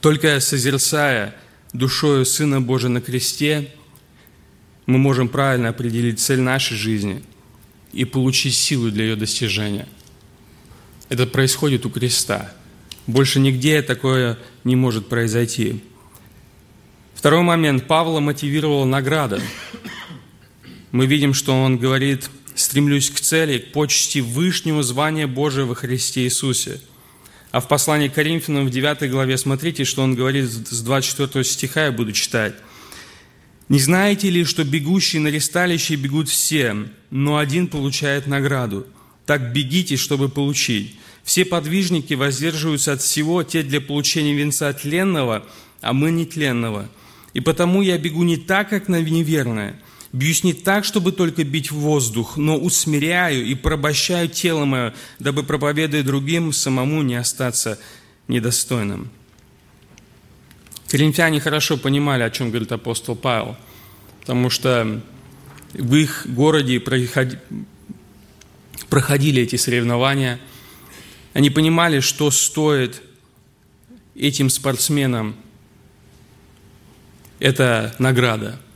Только 0.00 0.40
созерцая 0.40 1.34
душою 1.72 2.24
Сына 2.24 2.60
Божия 2.60 2.88
на 2.88 3.00
кресте, 3.00 3.70
мы 4.86 4.98
можем 4.98 5.28
правильно 5.28 5.68
определить 5.68 6.20
цель 6.20 6.40
нашей 6.40 6.76
жизни– 6.76 7.22
и 7.92 8.04
получить 8.04 8.54
силу 8.54 8.90
для 8.90 9.04
ее 9.04 9.16
достижения. 9.16 9.88
Это 11.08 11.26
происходит 11.26 11.86
у 11.86 11.90
креста. 11.90 12.52
Больше 13.06 13.40
нигде 13.40 13.82
такое 13.82 14.38
не 14.64 14.76
может 14.76 15.08
произойти. 15.08 15.82
Второй 17.14 17.42
момент. 17.42 17.86
Павла 17.86 18.20
мотивировала 18.20 18.84
награда. 18.84 19.40
Мы 20.92 21.06
видим, 21.06 21.34
что 21.34 21.52
он 21.52 21.78
говорит, 21.78 22.30
стремлюсь 22.54 23.10
к 23.10 23.20
цели, 23.20 23.58
к 23.58 23.72
почести 23.72 24.20
вышнего 24.20 24.82
звания 24.82 25.26
Божия 25.26 25.64
во 25.64 25.74
Христе 25.74 26.22
Иисусе. 26.22 26.80
А 27.50 27.60
в 27.60 27.66
послании 27.66 28.08
к 28.08 28.14
Коринфянам 28.14 28.66
в 28.66 28.70
9 28.70 29.10
главе 29.10 29.36
смотрите, 29.36 29.84
что 29.84 30.02
он 30.02 30.14
говорит 30.14 30.46
с 30.46 30.82
24 30.82 31.44
стиха, 31.44 31.86
я 31.86 31.92
буду 31.92 32.12
читать. 32.12 32.54
«Не 33.68 33.78
знаете 33.78 34.30
ли, 34.30 34.44
что 34.44 34.64
бегущие 34.64 35.20
на 35.20 35.28
ресталище 35.28 35.96
бегут 35.96 36.28
все, 36.28 36.76
но 37.10 37.38
один 37.38 37.68
получает 37.68 38.26
награду? 38.26 38.86
Так 39.26 39.52
бегите, 39.52 39.96
чтобы 39.96 40.28
получить. 40.28 40.96
Все 41.22 41.44
подвижники 41.44 42.14
воздерживаются 42.14 42.92
от 42.92 43.02
всего, 43.02 43.42
те 43.44 43.62
для 43.62 43.80
получения 43.80 44.34
венца 44.34 44.72
тленного, 44.72 45.46
а 45.80 45.92
мы 45.92 46.10
нетленного. 46.10 46.88
И 47.32 47.40
потому 47.40 47.82
я 47.82 47.96
бегу 47.98 48.24
не 48.24 48.36
так, 48.36 48.70
как 48.70 48.88
на 48.88 49.00
неверное, 49.00 49.80
Бьюсь 50.12 50.42
не 50.42 50.54
так, 50.54 50.84
чтобы 50.84 51.12
только 51.12 51.44
бить 51.44 51.70
в 51.70 51.76
воздух, 51.76 52.36
но 52.36 52.56
усмиряю 52.58 53.46
и 53.46 53.54
порабощаю 53.54 54.28
тело 54.28 54.64
мое, 54.64 54.92
дабы, 55.20 55.44
проповедуя 55.44 56.02
другим, 56.02 56.52
самому 56.52 57.02
не 57.02 57.14
остаться 57.14 57.78
недостойным. 58.26 59.10
Коринфяне 60.88 61.38
хорошо 61.40 61.76
понимали, 61.76 62.24
о 62.24 62.30
чем 62.30 62.48
говорит 62.50 62.72
апостол 62.72 63.14
Павел, 63.14 63.56
потому 64.20 64.50
что 64.50 65.00
в 65.74 65.94
их 65.94 66.26
городе 66.26 66.80
проходили 68.88 69.42
эти 69.42 69.54
соревнования. 69.54 70.40
Они 71.34 71.50
понимали, 71.50 72.00
что 72.00 72.32
стоит 72.32 73.00
этим 74.16 74.50
спортсменам 74.50 75.36
эта 77.38 77.94
награда– 78.00 78.60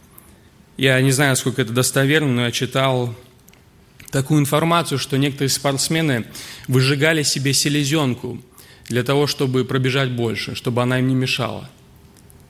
я 0.77 1.01
не 1.01 1.13
знаю, 1.13 1.37
сколько 1.37 1.63
это 1.63 1.73
достоверно, 1.73 2.33
но 2.33 2.45
я 2.47 2.51
читал 2.51 3.15
такую 4.11 4.41
информацию, 4.41 4.99
что 4.99 5.17
некоторые 5.17 5.49
спортсмены 5.51 6.27
выжигали 6.69 7.23
себе 7.23 7.53
селезенку 7.53 8.43
для 8.89 9.03
того, 9.03 9.27
чтобы 9.27 9.65
пробежать 9.65 10.11
больше, 10.11 10.55
чтобы 10.55 10.83
она 10.83 10.99
им 10.99 11.09
не 11.09 11.15
мешала. 11.15 11.71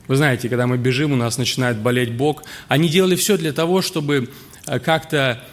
Вы 0.07 0.15
знаете, 0.15 0.49
когда 0.49 0.67
мы 0.67 0.77
бежим, 0.77 1.13
у 1.13 1.15
нас 1.15 1.37
начинает 1.37 1.77
болеть 1.77 2.13
бок. 2.13 2.43
Они 2.67 2.89
делали 2.89 3.15
все 3.15 3.37
для 3.37 3.53
того, 3.53 3.81
чтобы 3.81 4.29
э, 4.67 4.79
как-то 4.79 5.43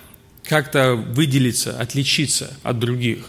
как 0.44 0.74
выделиться, 0.74 1.78
отличиться 1.78 2.52
от 2.62 2.78
других. 2.78 3.26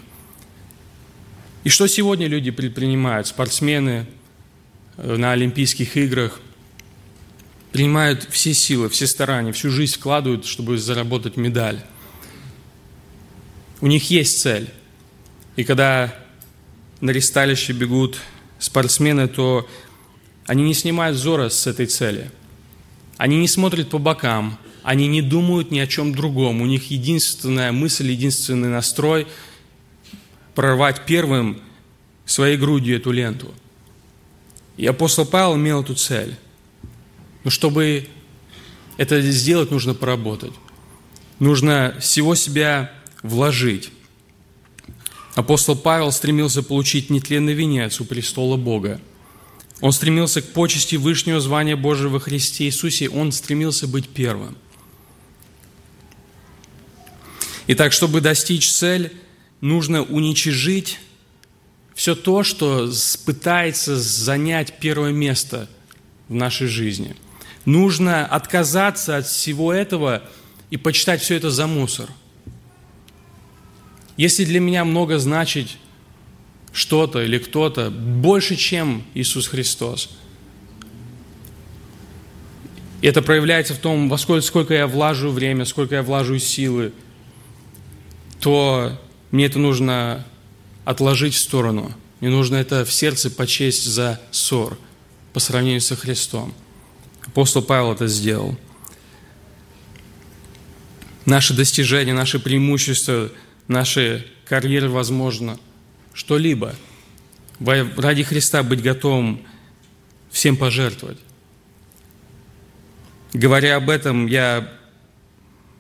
И 1.64 1.70
что 1.70 1.88
сегодня 1.88 2.28
люди 2.28 2.52
предпринимают? 2.52 3.28
Спортсмены 3.28 4.08
э, 4.98 5.16
на 5.16 5.32
Олимпийских 5.34 5.96
играх– 5.98 6.40
принимают 7.74 8.28
все 8.30 8.54
силы, 8.54 8.88
все 8.88 9.08
старания, 9.08 9.52
всю 9.52 9.72
жизнь 9.72 9.96
вкладывают, 9.96 10.46
чтобы 10.46 10.78
заработать 10.78 11.38
медаль. 11.38 11.82
У 13.82 13.88
них 13.88 14.12
есть 14.12 14.40
цель. 14.40 14.70
И 15.56 15.64
когда 15.64 16.14
на 17.02 17.10
ресталище 17.10 17.74
бегут 17.74 18.20
спортсмены, 18.60 19.28
то 19.28 19.68
они 20.46 20.64
не 20.64 20.76
снимают 20.76 21.18
взора 21.18 21.50
с 21.50 21.66
этой 21.66 21.88
цели. 21.88 22.30
Они 23.18 23.38
не 23.38 23.48
смотрят 23.48 23.90
по 23.90 23.98
бокам, 23.98 24.60
они 24.84 25.08
не 25.08 25.24
думают 25.24 25.72
ни 25.72 25.80
о 25.80 25.88
чем 25.88 26.14
другом. 26.14 26.62
У 26.62 26.68
них 26.68 26.92
единственная 26.92 27.72
мысль, 27.72 28.12
единственный 28.12 28.70
настрой– 28.70 29.28
прорвать 30.56 31.08
первым 31.08 31.60
своей 32.26 32.58
грудью 32.58 32.98
эту 32.98 33.12
ленту. 33.12 33.52
И 34.78 34.86
апостол 34.86 35.26
Павел 35.26 35.56
имел 35.56 35.82
эту 35.82 35.96
цель. 35.96 36.36
Но 37.44 37.52
чтобы 37.52 38.08
это 38.98 39.22
сделать, 39.22 39.72
нужно 39.72 39.94
поработать. 39.94 40.54
Нужно 41.40 41.98
всего 42.00 42.36
себя 42.36 42.92
вложить. 43.22 43.92
Апостол 45.36 45.76
Павел 45.76 46.12
стремился 46.12 46.62
получить 46.62 47.10
нетленный 47.10 47.54
венец 47.54 48.00
у 48.00 48.06
престола 48.06 48.56
Бога. 48.56 49.02
Он 49.82 49.92
стремился 49.92 50.42
к 50.42 50.54
почести 50.54 50.96
вышнего 50.96 51.40
звания 51.40 51.76
Божьего 51.76 52.10
во 52.10 52.20
Христе 52.20 52.66
Иисусе. 52.66 53.10
Он 53.10 53.32
стремился 53.32 53.88
быть 53.88 54.08
первым. 54.08 54.56
Итак, 57.68 57.94
чтобы 57.94 58.22
достичь 58.22 58.72
цель, 58.72 59.12
нужно 59.60 60.04
уничижить 60.04 61.00
все 61.96 62.16
то, 62.16 62.44
что 62.44 62.92
пытается 63.26 63.98
занять 63.98 64.80
первое 64.80 65.12
место 65.12 65.68
в 66.28 66.34
нашей 66.34 66.68
жизни– 66.68 67.16
Нужно 67.66 68.26
отказаться 68.26 69.18
от 69.18 69.28
всего 69.28 69.72
этого 69.72 70.24
и 70.70 70.78
почитать 70.78 71.22
все 71.22 71.36
это 71.36 71.50
за 71.50 71.68
мусор. 71.68 72.10
Если 74.18 74.46
для 74.46 74.60
меня 74.60 74.86
много 74.86 75.18
значит 75.18 75.70
что-то 76.72 77.22
или 77.22 77.38
кто-то 77.38 77.90
больше, 77.90 78.56
чем 78.56 79.04
Иисус 79.14 79.48
Христос, 79.48 80.10
это 83.02 83.22
проявляется 83.22 83.74
в 83.74 83.80
том, 83.80 84.08
во 84.08 84.18
сколько, 84.18 84.46
сколько 84.46 84.74
я 84.74 84.88
влажу 84.88 85.30
время, 85.30 85.66
сколько 85.66 85.96
я 85.96 86.04
влажу 86.04 86.38
силы, 86.40 86.94
то 88.40 88.98
мне 89.32 89.46
это 89.46 89.60
нужно 89.60 90.26
отложить 90.86 91.34
в 91.34 91.40
сторону. 91.40 91.94
Мне 92.20 92.30
нужно 92.30 92.56
это 92.56 92.86
в 92.86 92.94
сердце 92.94 93.30
почесть 93.30 93.86
за 93.86 94.22
ссор 94.32 94.78
по 95.34 95.40
сравнению 95.40 95.82
со 95.82 95.96
Христом. 95.96 96.54
Апостол 97.26 97.62
Павел 97.62 97.94
это 97.94 98.08
сделал. 98.08 98.58
Наши 101.26 101.54
достижения, 101.54 102.14
наши 102.14 102.40
преимущества, 102.40 103.32
наши 103.68 104.28
карьеры, 104.46 104.90
возможно, 104.90 105.58
что-либо. 106.14 106.76
Ради 107.60 108.24
Христа 108.24 108.62
быть 108.62 108.82
готовым 108.82 109.42
всем 110.30 110.58
пожертвовать. 110.58 111.20
Говоря 113.32 113.78
об 113.78 113.90
этом, 113.90 114.28
я 114.28 114.72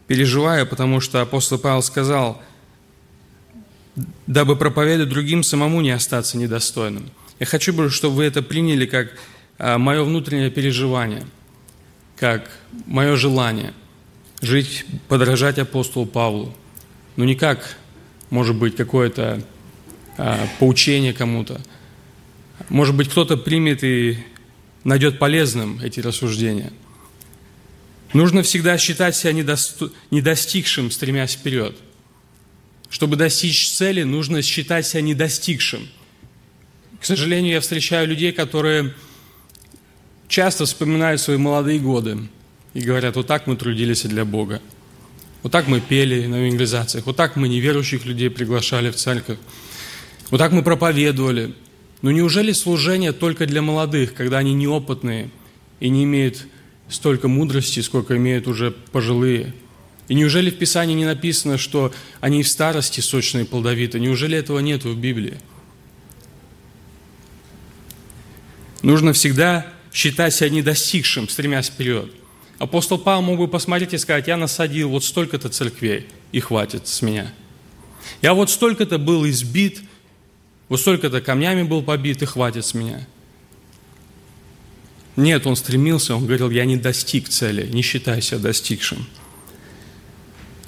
переживаю, 0.08 0.66
потому 0.66 1.02
что 1.02 1.22
апостол 1.22 1.60
Павел 1.60 1.84
сказал, 1.84 2.42
дабы 4.28 4.56
проповедовать 4.56 5.10
другим, 5.10 5.44
самому 5.44 5.82
не 5.82 5.92
остаться 5.92 6.38
недостойным. 6.38 7.12
Я 7.40 7.46
хочу, 7.46 7.90
чтобы 7.90 8.16
вы 8.16 8.24
это 8.24 8.42
приняли 8.42 8.86
как 8.86 9.10
мое 9.63 10.04
внутреннее 10.04 10.52
переживание, 10.52 11.23
как 12.17 12.52
мое 12.86 13.15
желание 13.15 13.73
жить, 14.41 14.86
подражать 15.08 15.58
апостолу 15.58 16.06
Павлу, 16.06 16.54
но 17.15 17.23
не 17.23 17.36
как, 17.36 17.78
может 18.30 18.56
быть, 18.56 18.76
какое-то 18.76 19.41
а, 20.17 20.47
поучение 20.60 21.13
кому-то. 21.13 21.62
Может 22.69 22.95
быть, 22.95 23.10
кто-то 23.10 23.38
примет 23.38 23.84
и 23.84 24.17
найдет 24.84 25.17
полезным 25.17 25.80
эти 25.82 25.99
рассуждения. 26.02 26.71
Нужно 28.13 28.43
всегда 28.43 28.78
считать 28.78 29.15
себя 29.15 29.32
недостигшим, 29.32 30.91
стремясь 30.91 31.34
вперед. 31.34 31.76
Чтобы 32.89 33.15
достичь 33.15 33.71
цели, 33.71 34.04
нужно 34.04 34.41
считать 34.41 34.86
себя 34.86 35.02
недостигшим. 35.02 35.88
К 36.99 37.06
сожалению, 37.06 37.54
я 37.54 37.62
встречаю 37.62 38.08
людей, 38.08 38.32
которые 38.32 38.93
часто 40.28 40.66
вспоминают 40.66 41.22
свои 41.22 41.38
молодые 41.38 41.80
годы 41.80 42.20
и 42.74 42.82
говорят, 42.82 43.16
вот 43.16 43.28
так 43.28 43.48
мы 43.48 43.56
трудились 43.56 44.04
для 44.04 44.26
Бога. 44.26 44.62
Вот 45.44 45.52
так 45.52 45.68
мы 45.68 45.82
пели 45.82 46.26
на 46.26 46.38
евангелизациях, 46.38 47.06
вот 47.06 47.18
так 47.18 47.36
мы 47.36 47.50
неверующих 47.50 48.06
людей 48.06 48.30
приглашали 48.30 48.90
в 48.92 48.96
церковь, 48.96 49.38
вот 50.32 50.38
так 50.38 50.54
мы 50.54 50.64
проповедовали. 50.64 51.54
Но 52.02 52.12
неужели 52.12 52.52
служение 52.54 53.12
только 53.12 53.46
для 53.46 53.62
молодых, 53.62 54.14
когда 54.14 54.38
они 54.38 54.54
неопытные 54.54 55.30
и 55.80 55.90
не 55.90 56.06
имеют 56.06 56.48
столько 56.90 57.28
мудрости, 57.28 57.82
сколько 57.82 58.16
имеют 58.18 58.48
уже 58.48 58.72
пожилые? 58.72 59.54
И 60.08 60.16
неужели 60.16 60.50
в 60.50 60.58
Писании 60.58 60.96
не 60.96 61.06
написано, 61.06 61.58
что 61.58 61.94
они 62.20 62.44
в 62.44 62.48
старости 62.48 63.00
сочные 63.00 63.46
и 63.46 63.48
плодовиты? 63.48 64.00
Неужели 64.00 64.38
этого 64.38 64.60
нет 64.60 64.84
в 64.84 64.98
Библии? 64.98 65.38
Нужно 68.82 69.14
всегда 69.14 69.66
считать 69.94 70.34
себя 70.34 70.50
недостигшим, 70.50 71.30
стремясь 71.30 71.68
вперед. 71.68 72.12
Апостол 72.58 72.98
Павел 72.98 73.22
мог 73.22 73.38
бы 73.38 73.48
посмотреть 73.48 73.94
и 73.94 73.98
сказать, 73.98 74.28
я 74.28 74.38
насадил 74.38 74.90
вот 74.90 75.04
столько-то 75.04 75.50
церквей, 75.50 76.08
и 76.32 76.40
хватит 76.40 76.88
с 76.88 77.02
меня. 77.02 77.32
Я 78.22 78.34
вот 78.34 78.50
столько-то 78.50 78.98
был 78.98 79.28
избит, 79.30 79.82
вот 80.68 80.80
столько-то 80.80 81.22
камнями 81.22 81.64
был 81.64 81.84
побит, 81.84 82.22
и 82.22 82.26
хватит 82.26 82.66
с 82.66 82.74
меня. 82.74 83.08
Нет, 85.16 85.46
он 85.46 85.56
стремился, 85.56 86.16
он 86.16 86.26
говорил, 86.26 86.50
я 86.50 86.66
не 86.66 86.76
достиг 86.76 87.30
цели, 87.30 87.68
не 87.68 87.84
считай 87.84 88.22
себя 88.22 88.40
достигшим. 88.40 89.06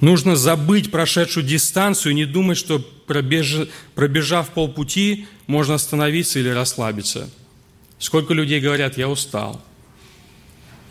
Нужно 0.01 0.35
забыть 0.35 0.91
прошедшую 0.91 1.45
дистанцию 1.45 2.11
и 2.11 2.15
не 2.15 2.25
думать, 2.25 2.57
что 2.57 2.79
пробеж... 2.79 3.69
пробежав 3.95 4.49
полпути, 4.49 5.25
можно 5.47 5.75
остановиться 5.75 6.37
или 6.37 6.49
расслабиться– 6.49 7.29
Сколько 8.05 8.35
людей 8.35 8.59
говорят, 8.59 8.99
я 8.99 9.09
устал, 9.09 9.59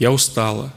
я 0.00 0.11
устала. 0.11 0.74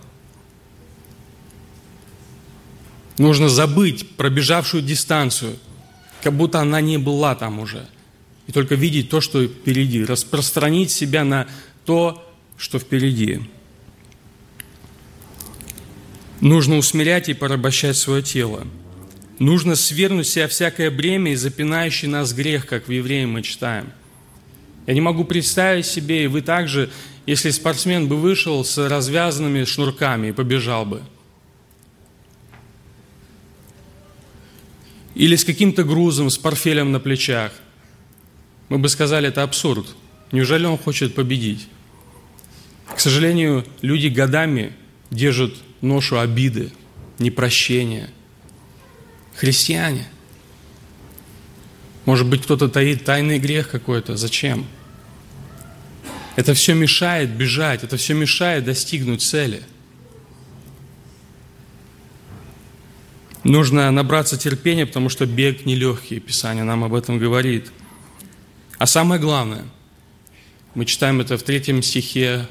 Нужно 3.17 3.49
забыть 3.49 4.07
пробежавшую 4.11 4.83
дистанцию, 4.83 5.57
как 6.21 6.33
будто 6.33 6.59
она 6.59 6.79
не 6.79 6.99
была 6.99 7.33
там 7.33 7.57
уже. 7.57 7.89
и 8.45 8.51
только 8.51 8.75
видеть 8.75 9.09
то, 9.09 9.19
что 9.19 9.47
впереди, 9.47 10.05
распространить 10.05 10.91
себя 10.91 11.23
на 11.23 11.47
то, 11.85 12.23
что 12.55 12.77
впереди. 12.77 13.41
Нужно 16.39 16.77
усмирять 16.77 17.29
и 17.29 17.33
порабощать 17.33 17.97
свое 17.97 18.21
тело. 18.21 18.67
Нужно 19.39 19.75
свернуть 19.75 20.27
себя 20.27 20.47
всякое 20.47 20.91
бремя 20.91 21.31
и 21.31 21.35
запинающий 21.35 22.07
нас 22.07 22.31
грех, 22.31 22.67
как 22.67 22.87
в 22.87 22.91
Евреям 22.91 23.31
мы 23.31 23.41
читаем. 23.41 23.91
Я 24.87 24.93
не 24.93 25.01
могу 25.01 25.25
представить 25.25 25.85
себе, 25.85 26.23
и 26.23 26.27
вы 26.27 26.41
также, 26.41 26.89
если 27.25 27.51
спортсмен 27.51 28.07
бы 28.07 28.15
вышел 28.15 28.63
с 28.63 28.77
развязанными 28.87 29.65
шнурками 29.65 30.27
и 30.27 30.31
побежал 30.31 30.85
бы. 30.85 31.03
Или 35.13 35.35
с 35.35 35.43
каким-то 35.43 35.83
грузом, 35.83 36.29
с 36.29 36.37
портфелем 36.37 36.93
на 36.93 37.01
плечах. 37.01 37.51
Мы 38.69 38.79
бы 38.79 38.87
сказали, 38.87 39.27
это 39.27 39.43
абсурд. 39.43 39.87
Неужели 40.31 40.65
он 40.65 40.77
хочет 40.77 41.15
победить? 41.15 41.67
К 42.95 42.99
сожалению, 42.99 43.65
люди 43.81 44.07
годами 44.07 44.71
держат 45.11 45.53
ношу 45.81 46.17
обиды, 46.17 46.71
непрощения. 47.19 48.09
Христиане. 49.35 50.07
Может 52.05 52.27
быть, 52.27 52.43
кто-то 52.43 52.69
таит 52.69 53.03
тайный 53.03 53.37
грех 53.37 53.69
какой-то. 53.69 54.15
Зачем? 54.15 54.65
Это 56.37 56.53
все 56.53 56.75
мешает 56.75 57.31
бежать, 57.31 57.83
это 57.83 57.97
все 57.97 58.13
мешает 58.13 58.63
достигнуть 58.63 59.23
цели. 59.23 59.63
Нужно 63.43 63.89
набраться 63.89 64.37
терпения, 64.37 64.85
потому 64.85 65.09
что 65.09 65.25
бег 65.25 65.65
нелегкий, 65.65 66.19
Писание 66.19 66.63
нам 66.63 66.83
об 66.83 66.93
этом 66.93 67.17
говорит. 67.17 67.71
А 68.77 68.85
самое 68.85 69.19
главное, 69.19 69.65
мы 70.75 70.85
читаем 70.85 71.21
это 71.21 71.39
в 71.39 71.43
третьем 71.43 71.81
стихе 71.81 72.47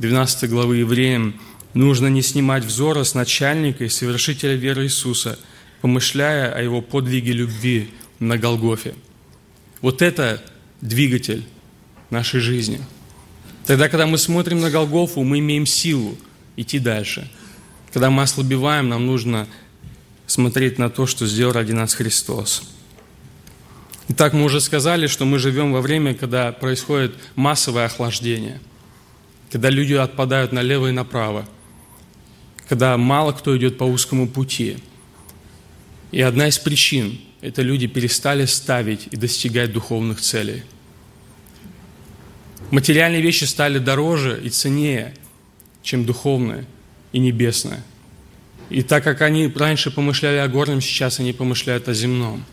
12 0.00 0.50
главы 0.50 0.76
Евреям, 0.76 1.40
нужно 1.72 2.08
не 2.08 2.20
снимать 2.20 2.64
взора 2.64 3.04
с 3.04 3.14
начальника 3.14 3.84
и 3.84 3.88
совершителя 3.88 4.54
веры 4.54 4.84
Иисуса, 4.84 5.38
помышляя 5.80 6.52
о 6.52 6.60
его 6.60 6.82
подвиге 6.82 7.32
любви 7.32 7.88
на 8.18 8.36
Голгофе. 8.36 8.94
Вот 9.80 10.02
это 10.02 10.42
двигатель 10.82 11.46
нашей 12.10 12.40
жизни– 12.40 12.82
Тогда, 13.68 13.90
когда 13.90 14.06
мы 14.06 14.16
смотрим 14.16 14.60
на 14.60 14.70
Голгофу, 14.70 15.22
мы 15.24 15.40
имеем 15.40 15.66
силу 15.66 16.16
идти 16.56 16.78
дальше. 16.78 17.30
Когда 17.92 18.08
мы 18.08 18.22
ослабеваем, 18.22 18.88
нам 18.88 19.04
нужно 19.04 19.46
смотреть 20.26 20.78
на 20.78 20.88
то, 20.88 21.06
что 21.06 21.26
сделал 21.26 21.52
ради 21.52 21.72
нас 21.72 21.92
Христос. 21.92 22.62
Итак, 24.08 24.32
мы 24.32 24.44
уже 24.44 24.62
сказали, 24.62 25.06
что 25.06 25.26
мы 25.26 25.38
живем 25.38 25.74
во 25.74 25.82
время, 25.82 26.14
когда 26.14 26.50
происходит 26.50 27.14
массовое 27.34 27.84
охлаждение, 27.84 28.58
когда 29.52 29.68
люди 29.68 29.92
отпадают 29.92 30.50
налево 30.50 30.86
и 30.88 30.92
направо, 30.92 31.46
когда 32.70 32.96
мало 32.96 33.32
кто 33.32 33.54
идет 33.54 33.76
по 33.76 33.84
узкому 33.84 34.28
пути. 34.28 34.78
И 36.10 36.22
одна 36.22 36.48
из 36.48 36.58
причин– 36.58 37.20
это 37.42 37.60
люди 37.60 37.86
перестали 37.86 38.46
ставить 38.46 39.08
и 39.10 39.16
достигать 39.18 39.74
духовных 39.74 40.22
целей– 40.22 40.62
Материальные 42.70 43.22
вещи 43.22 43.44
стали 43.44 43.78
дороже 43.78 44.40
и 44.42 44.50
ценнее, 44.50 45.14
чем 45.82 46.04
духовные 46.04 46.66
и 47.12 47.18
небесные. 47.18 47.82
И 48.68 48.82
так 48.82 49.02
как 49.04 49.22
они 49.22 49.48
раньше 49.48 49.90
помышляли 49.90 50.36
о 50.36 50.48
горном, 50.48 50.82
сейчас 50.82 51.18
они 51.20 51.32
помышляют 51.32 51.88
о 51.88 51.94
земном. 51.94 52.44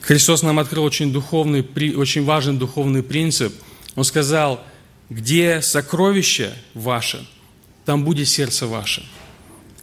Христос 0.00 0.42
нам 0.42 0.58
открыл 0.58 0.84
очень, 0.84 1.12
духовный, 1.12 1.62
очень 1.96 2.24
важный 2.24 2.56
духовный 2.56 3.02
принцип. 3.02 3.52
Он 3.96 4.04
сказал, 4.04 4.62
где 5.10 5.60
сокровище 5.60 6.52
ваше, 6.74 7.26
там 7.84 8.04
будет 8.04 8.28
сердце 8.28 8.66
ваше. 8.66 9.04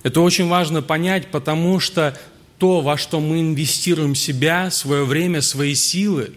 Это 0.03 0.21
очень 0.21 0.47
важно 0.47 0.81
понять, 0.81 1.27
потому 1.27 1.79
что 1.79 2.17
то, 2.57 2.81
во 2.81 2.97
что 2.97 3.19
мы 3.19 3.41
инвестируем 3.41 4.15
себя, 4.15 4.71
свое 4.71 5.03
время, 5.03 5.41
свои 5.41 5.75
силы, 5.75 6.33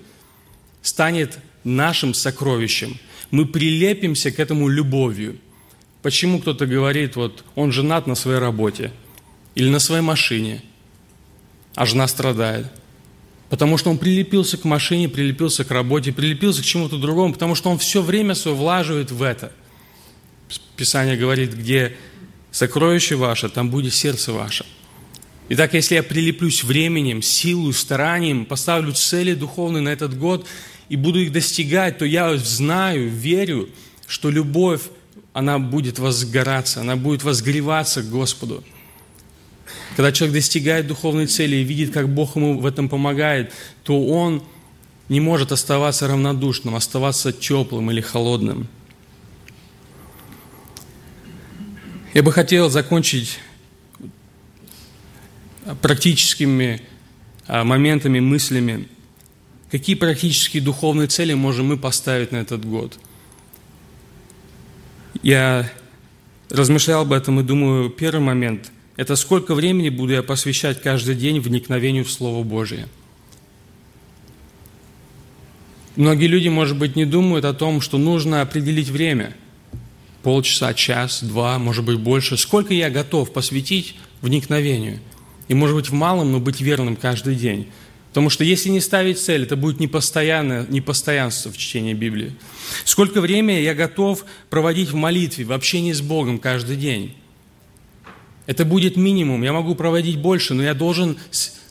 станет 0.83 1.39
нашим 1.65 2.15
сокровищем. 2.15 2.99
Мы 3.31 3.47
прилепимся 3.47 4.31
к 4.31 4.39
этому 4.39 4.69
любовью. 4.69 5.39
Почему 6.03 6.39
кто-то 6.39 6.67
говорит, 6.67 7.17
вот 7.17 7.45
он 7.55 7.73
женат 7.73 8.07
на 8.07 8.15
своей 8.15 8.39
работе 8.39 8.93
или 9.55 9.71
на 9.71 9.79
своей 9.79 10.03
машине, 10.03 10.63
а 11.75 11.87
жена 11.87 12.07
страдает? 12.07 12.67
Потому 13.49 13.79
что 13.79 13.91
он 13.91 13.99
прилепился 13.99 14.59
к 14.59 14.65
машине, 14.65 15.09
прилепился 15.09 15.65
к 15.65 15.71
работе, 15.71 16.13
прилепился 16.13 16.63
к 16.63 16.65
чему-то 16.65 16.99
другому, 16.99 17.33
потому 17.33 17.55
что 17.55 17.71
он 17.71 17.79
все 17.79 18.03
время 18.03 18.35
свое 18.35 18.57
влаживает 18.57 19.11
в 19.11 19.23
это. 19.23 19.53
Писание 20.77 21.17
говорит, 21.17 21.55
где 21.55 21.97
сокровище 22.51 23.17
ваше, 23.17 23.49
там 23.49 23.71
будет 23.71 23.95
сердце 23.95 24.33
ваше. 24.33 24.67
Итак, 25.51 25.75
если 25.75 25.95
я 25.95 26.03
прилеплюсь 26.03 26.65
временем, 26.65 27.23
силой, 27.23 27.75
старанием, 27.75 28.45
поставлю 28.45 28.93
цели 28.93 29.35
духовные 29.35 29.83
на 29.83 29.91
этот 29.91 30.19
год– 30.19 30.47
и 30.89 30.97
буду 30.97 31.21
их 31.21 31.33
достигать, 31.33 31.99
то 31.99 32.05
я 32.05 32.37
знаю, 32.37 33.09
верю, 33.09 33.69
что 34.07 34.31
любовь, 34.31 34.83
она 35.33 35.59
будет 35.59 35.99
возгораться, 35.99 36.81
она 36.81 36.97
будет 36.97 37.25
возгреваться 37.25 38.03
к 38.03 38.09
Господу. 38.09 38.63
Когда 39.97 40.13
человек 40.13 40.35
достигает 40.35 40.87
духовной 40.87 41.27
цели 41.27 41.57
и 41.57 41.65
видит, 41.65 41.93
как 41.93 42.09
Бог 42.09 42.37
ему 42.37 42.59
в 42.59 42.67
этом 42.67 42.89
помогает, 42.89 43.53
то 43.83 44.07
он 44.07 44.43
не 45.09 45.21
может 45.21 45.53
оставаться 45.53 46.09
равнодушным, 46.09 46.75
оставаться 46.75 47.33
теплым 47.33 47.91
или 47.91 48.01
холодным. 48.01 48.69
Я 52.13 52.23
бы 52.23 52.33
хотел 52.33 52.71
закончить 52.71 53.39
практическими 55.83 56.83
а, 57.47 57.65
моментами, 57.65 58.21
мыслями 58.21 58.89
Какие 59.75 59.97
практические 59.97 60.63
духовные 60.63 61.09
цели 61.09 61.35
можем 61.35 61.67
мы 61.67 61.77
поставить 61.77 62.31
на 62.31 62.37
этот 62.37 62.65
год? 62.65 62.97
Я 65.21 65.69
размышлял 66.49 67.03
об 67.03 67.13
этом 67.13 67.41
и 67.41 67.43
думаю, 67.43 67.91
первый 67.91 68.21
момент– 68.21 68.71
это 68.97 69.17
сколько 69.17 69.53
времени 69.53 69.89
буду 69.89 70.13
я 70.13 70.23
посвящать 70.23 70.81
каждый 70.81 71.17
день 71.17 71.41
вникновению 71.41 72.05
в 72.05 72.13
Слово 72.13 72.45
Божие. 72.45 72.87
Многие 75.97 76.29
люди, 76.29 76.47
может 76.47 76.79
быть, 76.79 76.95
не 76.95 77.05
думают 77.05 77.45
о 77.45 77.53
том, 77.53 77.81
что 77.81 77.99
нужно 77.99 78.43
определить 78.43 78.91
время– 78.91 79.37
полчаса, 80.23 80.73
час, 80.73 81.21
два, 81.21 81.59
может 81.59 81.85
быть, 81.85 81.99
больше. 81.99 82.37
Сколько 82.37 82.73
я 82.75 82.91
готов 82.91 83.33
посвятить 83.33 83.97
вникновению? 84.21 85.01
И, 85.49 85.55
может 85.55 85.75
быть, 85.75 85.89
в 85.89 85.93
малом, 85.95 86.31
но 86.31 86.39
быть 86.39 86.61
верным 86.61 86.95
каждый 86.95 87.35
день– 87.35 87.67
Потому 88.15 88.31
что 88.31 88.45
если 88.45 88.69
не 88.69 88.79
ставить 88.79 89.19
цель, 89.19 89.43
это 89.43 89.57
будет 89.57 89.81
непостоянное, 89.81 90.65
непостоянство 90.69 91.51
в 91.51 91.59
чтении 91.59 91.95
Библии. 91.95 92.33
Сколько 92.85 93.21
времени 93.21 93.59
я 93.59 93.75
готов 93.75 94.25
проводить 94.51 94.91
в 94.91 94.95
молитве, 94.95 95.45
в 95.45 95.51
общении 95.51 95.93
с 95.93 96.01
Богом 96.01 96.39
каждый 96.39 96.77
день? 96.77 97.17
Это 98.47 98.65
будет 98.65 98.97
минимум. 98.97 99.43
Я 99.43 99.53
могу 99.53 99.75
проводить 99.75 100.17
больше, 100.17 100.55
но 100.55 100.63
я 100.63 100.75
должен 100.75 101.19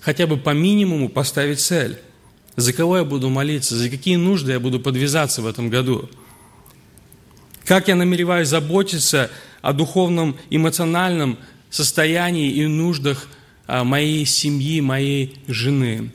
хотя 0.02 0.28
бы 0.28 0.36
по 0.36 0.50
минимуму 0.50 1.08
поставить 1.08 1.62
цель. 1.62 1.98
За 2.58 2.74
кого 2.74 2.98
я 2.98 3.06
буду 3.06 3.30
молиться, 3.30 3.78
за 3.78 3.90
какие 3.90 4.18
нужды 4.18 4.52
я 4.52 4.60
буду 4.60 4.82
подвязаться 4.82 5.42
в 5.42 5.48
этом 5.48 5.70
году. 5.70 6.10
Как 7.64 7.88
я 7.88 7.96
намереваюсь 7.96 8.50
заботиться 8.50 9.32
о 9.62 9.72
духовном, 9.72 10.36
эмоциональном 10.50 11.38
состоянии 11.70 12.52
и 12.52 12.68
нуждах 12.68 13.30
моей 13.68 14.26
семьи, 14.26 14.82
моей 14.82 15.38
жены. 15.48 16.12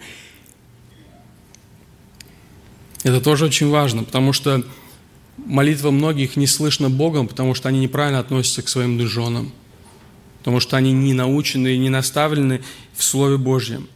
Это 3.04 3.20
тоже 3.20 3.46
очень 3.46 3.68
важно, 3.68 4.04
потому 4.04 4.32
что 4.32 4.64
молитва 5.36 5.90
многих 5.90 6.36
не 6.36 6.46
слышна 6.46 6.90
Богом, 6.90 7.28
потому 7.28 7.54
что 7.54 7.68
они 7.68 7.80
неправильно 7.80 8.18
относятся 8.18 8.62
к 8.62 8.68
своим 8.68 9.00
женам, 9.06 9.52
потому 10.38 10.60
что 10.60 10.76
они 10.76 10.92
не 10.92 11.14
научены 11.14 11.74
и 11.74 11.78
не 11.78 11.88
наставлены 11.88 12.62
в 12.94 13.02
Слове 13.02 13.38
Божьем. 13.38 13.88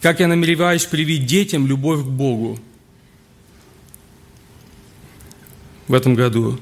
Как 0.00 0.20
я 0.20 0.28
намереваюсь 0.28 0.86
привить 0.86 1.26
детям 1.26 1.66
любовь 1.66 2.00
к 2.00 2.08
Богу 2.08 2.58
в 5.88 5.92
этом 5.92 6.14
году? 6.14 6.58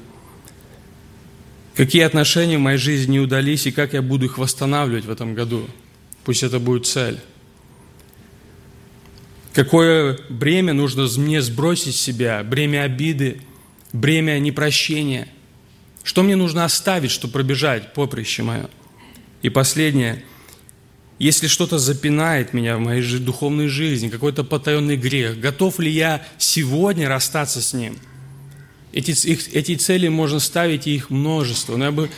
Какие 1.79 2.01
отношения 2.01 2.57
в 2.57 2.59
моей 2.59 2.77
жизни 2.77 3.13
не 3.13 3.19
удались 3.21 3.65
и 3.65 3.71
как 3.71 3.93
я 3.93 4.01
буду 4.01 4.25
их 4.25 4.37
восстанавливать 4.37 5.05
в 5.05 5.09
этом 5.09 5.33
году? 5.33 5.65
Пусть 6.25 6.43
это 6.43 6.59
будет 6.59 6.85
цель. 6.85 7.21
Какое 9.53 10.19
бремя 10.27 10.73
нужно 10.73 11.07
мне 11.15 11.41
сбросить 11.41 11.95
с 11.95 12.01
себя? 12.01 12.43
Бремя 12.43 12.83
обиды, 12.83 13.39
бремя 13.93 14.37
непрощения. 14.39 15.29
Что 16.03 16.21
мне 16.21 16.35
нужно 16.35 16.65
оставить, 16.65 17.11
чтобы 17.11 17.31
пробежать 17.31 17.93
поприще 17.93 18.43
мое? 18.43 18.69
И 19.41 19.47
последнее. 19.47 20.25
Если 21.17 21.47
что-то 21.47 21.77
запинает 21.77 22.53
меня 22.53 22.75
в 22.75 22.81
моей 22.81 23.19
духовной 23.19 23.69
жизни, 23.69 24.09
какой-то 24.09 24.43
потаенный 24.43 24.97
грех, 24.97 25.39
готов 25.39 25.79
ли 25.79 25.89
я 25.89 26.27
сегодня 26.39 27.07
расстаться 27.07 27.61
с 27.61 27.73
ним? 27.73 27.95
Эти, 28.91 29.11
их, 29.27 29.53
эти 29.53 29.75
цели 29.75 30.07
можно 30.07 30.39
ставить, 30.39 30.87
их 30.87 31.09
множество. 31.09 31.77
Но 31.77 31.85
я 31.85 31.91
бы 31.91 32.09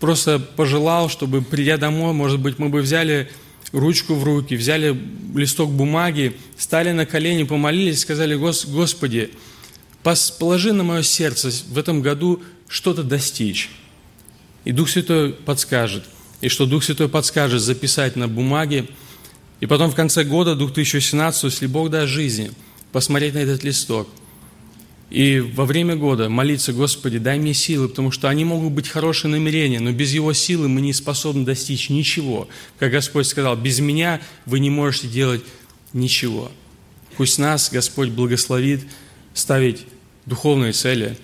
просто 0.00 0.38
пожелал, 0.38 1.10
чтобы, 1.10 1.42
придя 1.42 1.76
домой, 1.76 2.14
может 2.14 2.40
быть, 2.40 2.58
мы 2.58 2.70
бы 2.70 2.80
взяли 2.80 3.30
ручку 3.72 4.14
в 4.14 4.24
руки, 4.24 4.56
взяли 4.56 4.98
листок 5.34 5.70
бумаги, 5.70 6.36
стали 6.56 6.92
на 6.92 7.06
колени, 7.06 7.42
помолились, 7.42 8.00
сказали, 8.00 8.34
Господи, 8.34 9.30
положи 10.38 10.72
на 10.72 10.84
мое 10.84 11.02
сердце 11.02 11.50
в 11.68 11.78
этом 11.78 12.00
году 12.00 12.42
что-то 12.68 13.02
достичь. 13.02 13.70
И 14.64 14.72
Дух 14.72 14.88
Святой 14.88 15.32
подскажет. 15.32 16.04
И 16.40 16.48
что 16.48 16.66
Дух 16.66 16.82
Святой 16.82 17.08
подскажет 17.08 17.60
записать 17.60 18.16
на 18.16 18.26
бумаге. 18.26 18.88
И 19.60 19.66
потом 19.66 19.90
в 19.90 19.94
конце 19.94 20.24
года, 20.24 20.54
2017, 20.54 21.44
если 21.44 21.66
Бог 21.66 21.90
даст 21.90 22.08
жизни, 22.08 22.52
посмотреть 22.90 23.34
на 23.34 23.38
этот 23.38 23.62
листок– 23.64 24.08
и 25.12 25.40
во 25.40 25.66
время 25.66 25.94
года 25.94 26.30
молиться, 26.30 26.72
Господи, 26.72 27.18
дай 27.18 27.38
мне 27.38 27.52
силы, 27.52 27.90
потому 27.90 28.10
что 28.10 28.30
они 28.30 28.46
могут 28.46 28.72
быть 28.72 28.88
хорошие 28.88 29.30
намерения, 29.30 29.78
но 29.78 29.92
без 29.92 30.14
Его 30.14 30.32
силы 30.32 30.68
мы 30.68 30.80
не 30.80 30.94
способны 30.94 31.44
достичь 31.44 31.90
ничего. 31.90 32.48
Как 32.78 32.92
Господь 32.92 33.26
сказал, 33.26 33.54
без 33.54 33.78
меня 33.80 34.22
вы 34.46 34.58
не 34.58 34.70
можете 34.70 35.08
делать 35.08 35.42
ничего. 35.92 36.50
Пусть 37.18 37.38
нас 37.38 37.70
Господь 37.70 38.08
благословит 38.08 38.86
ставить 39.34 39.84
духовные 40.24 40.72
цели 40.72 41.18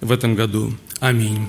в 0.00 0.12
этом 0.12 0.36
году. 0.36 0.72
Аминь. 1.00 1.48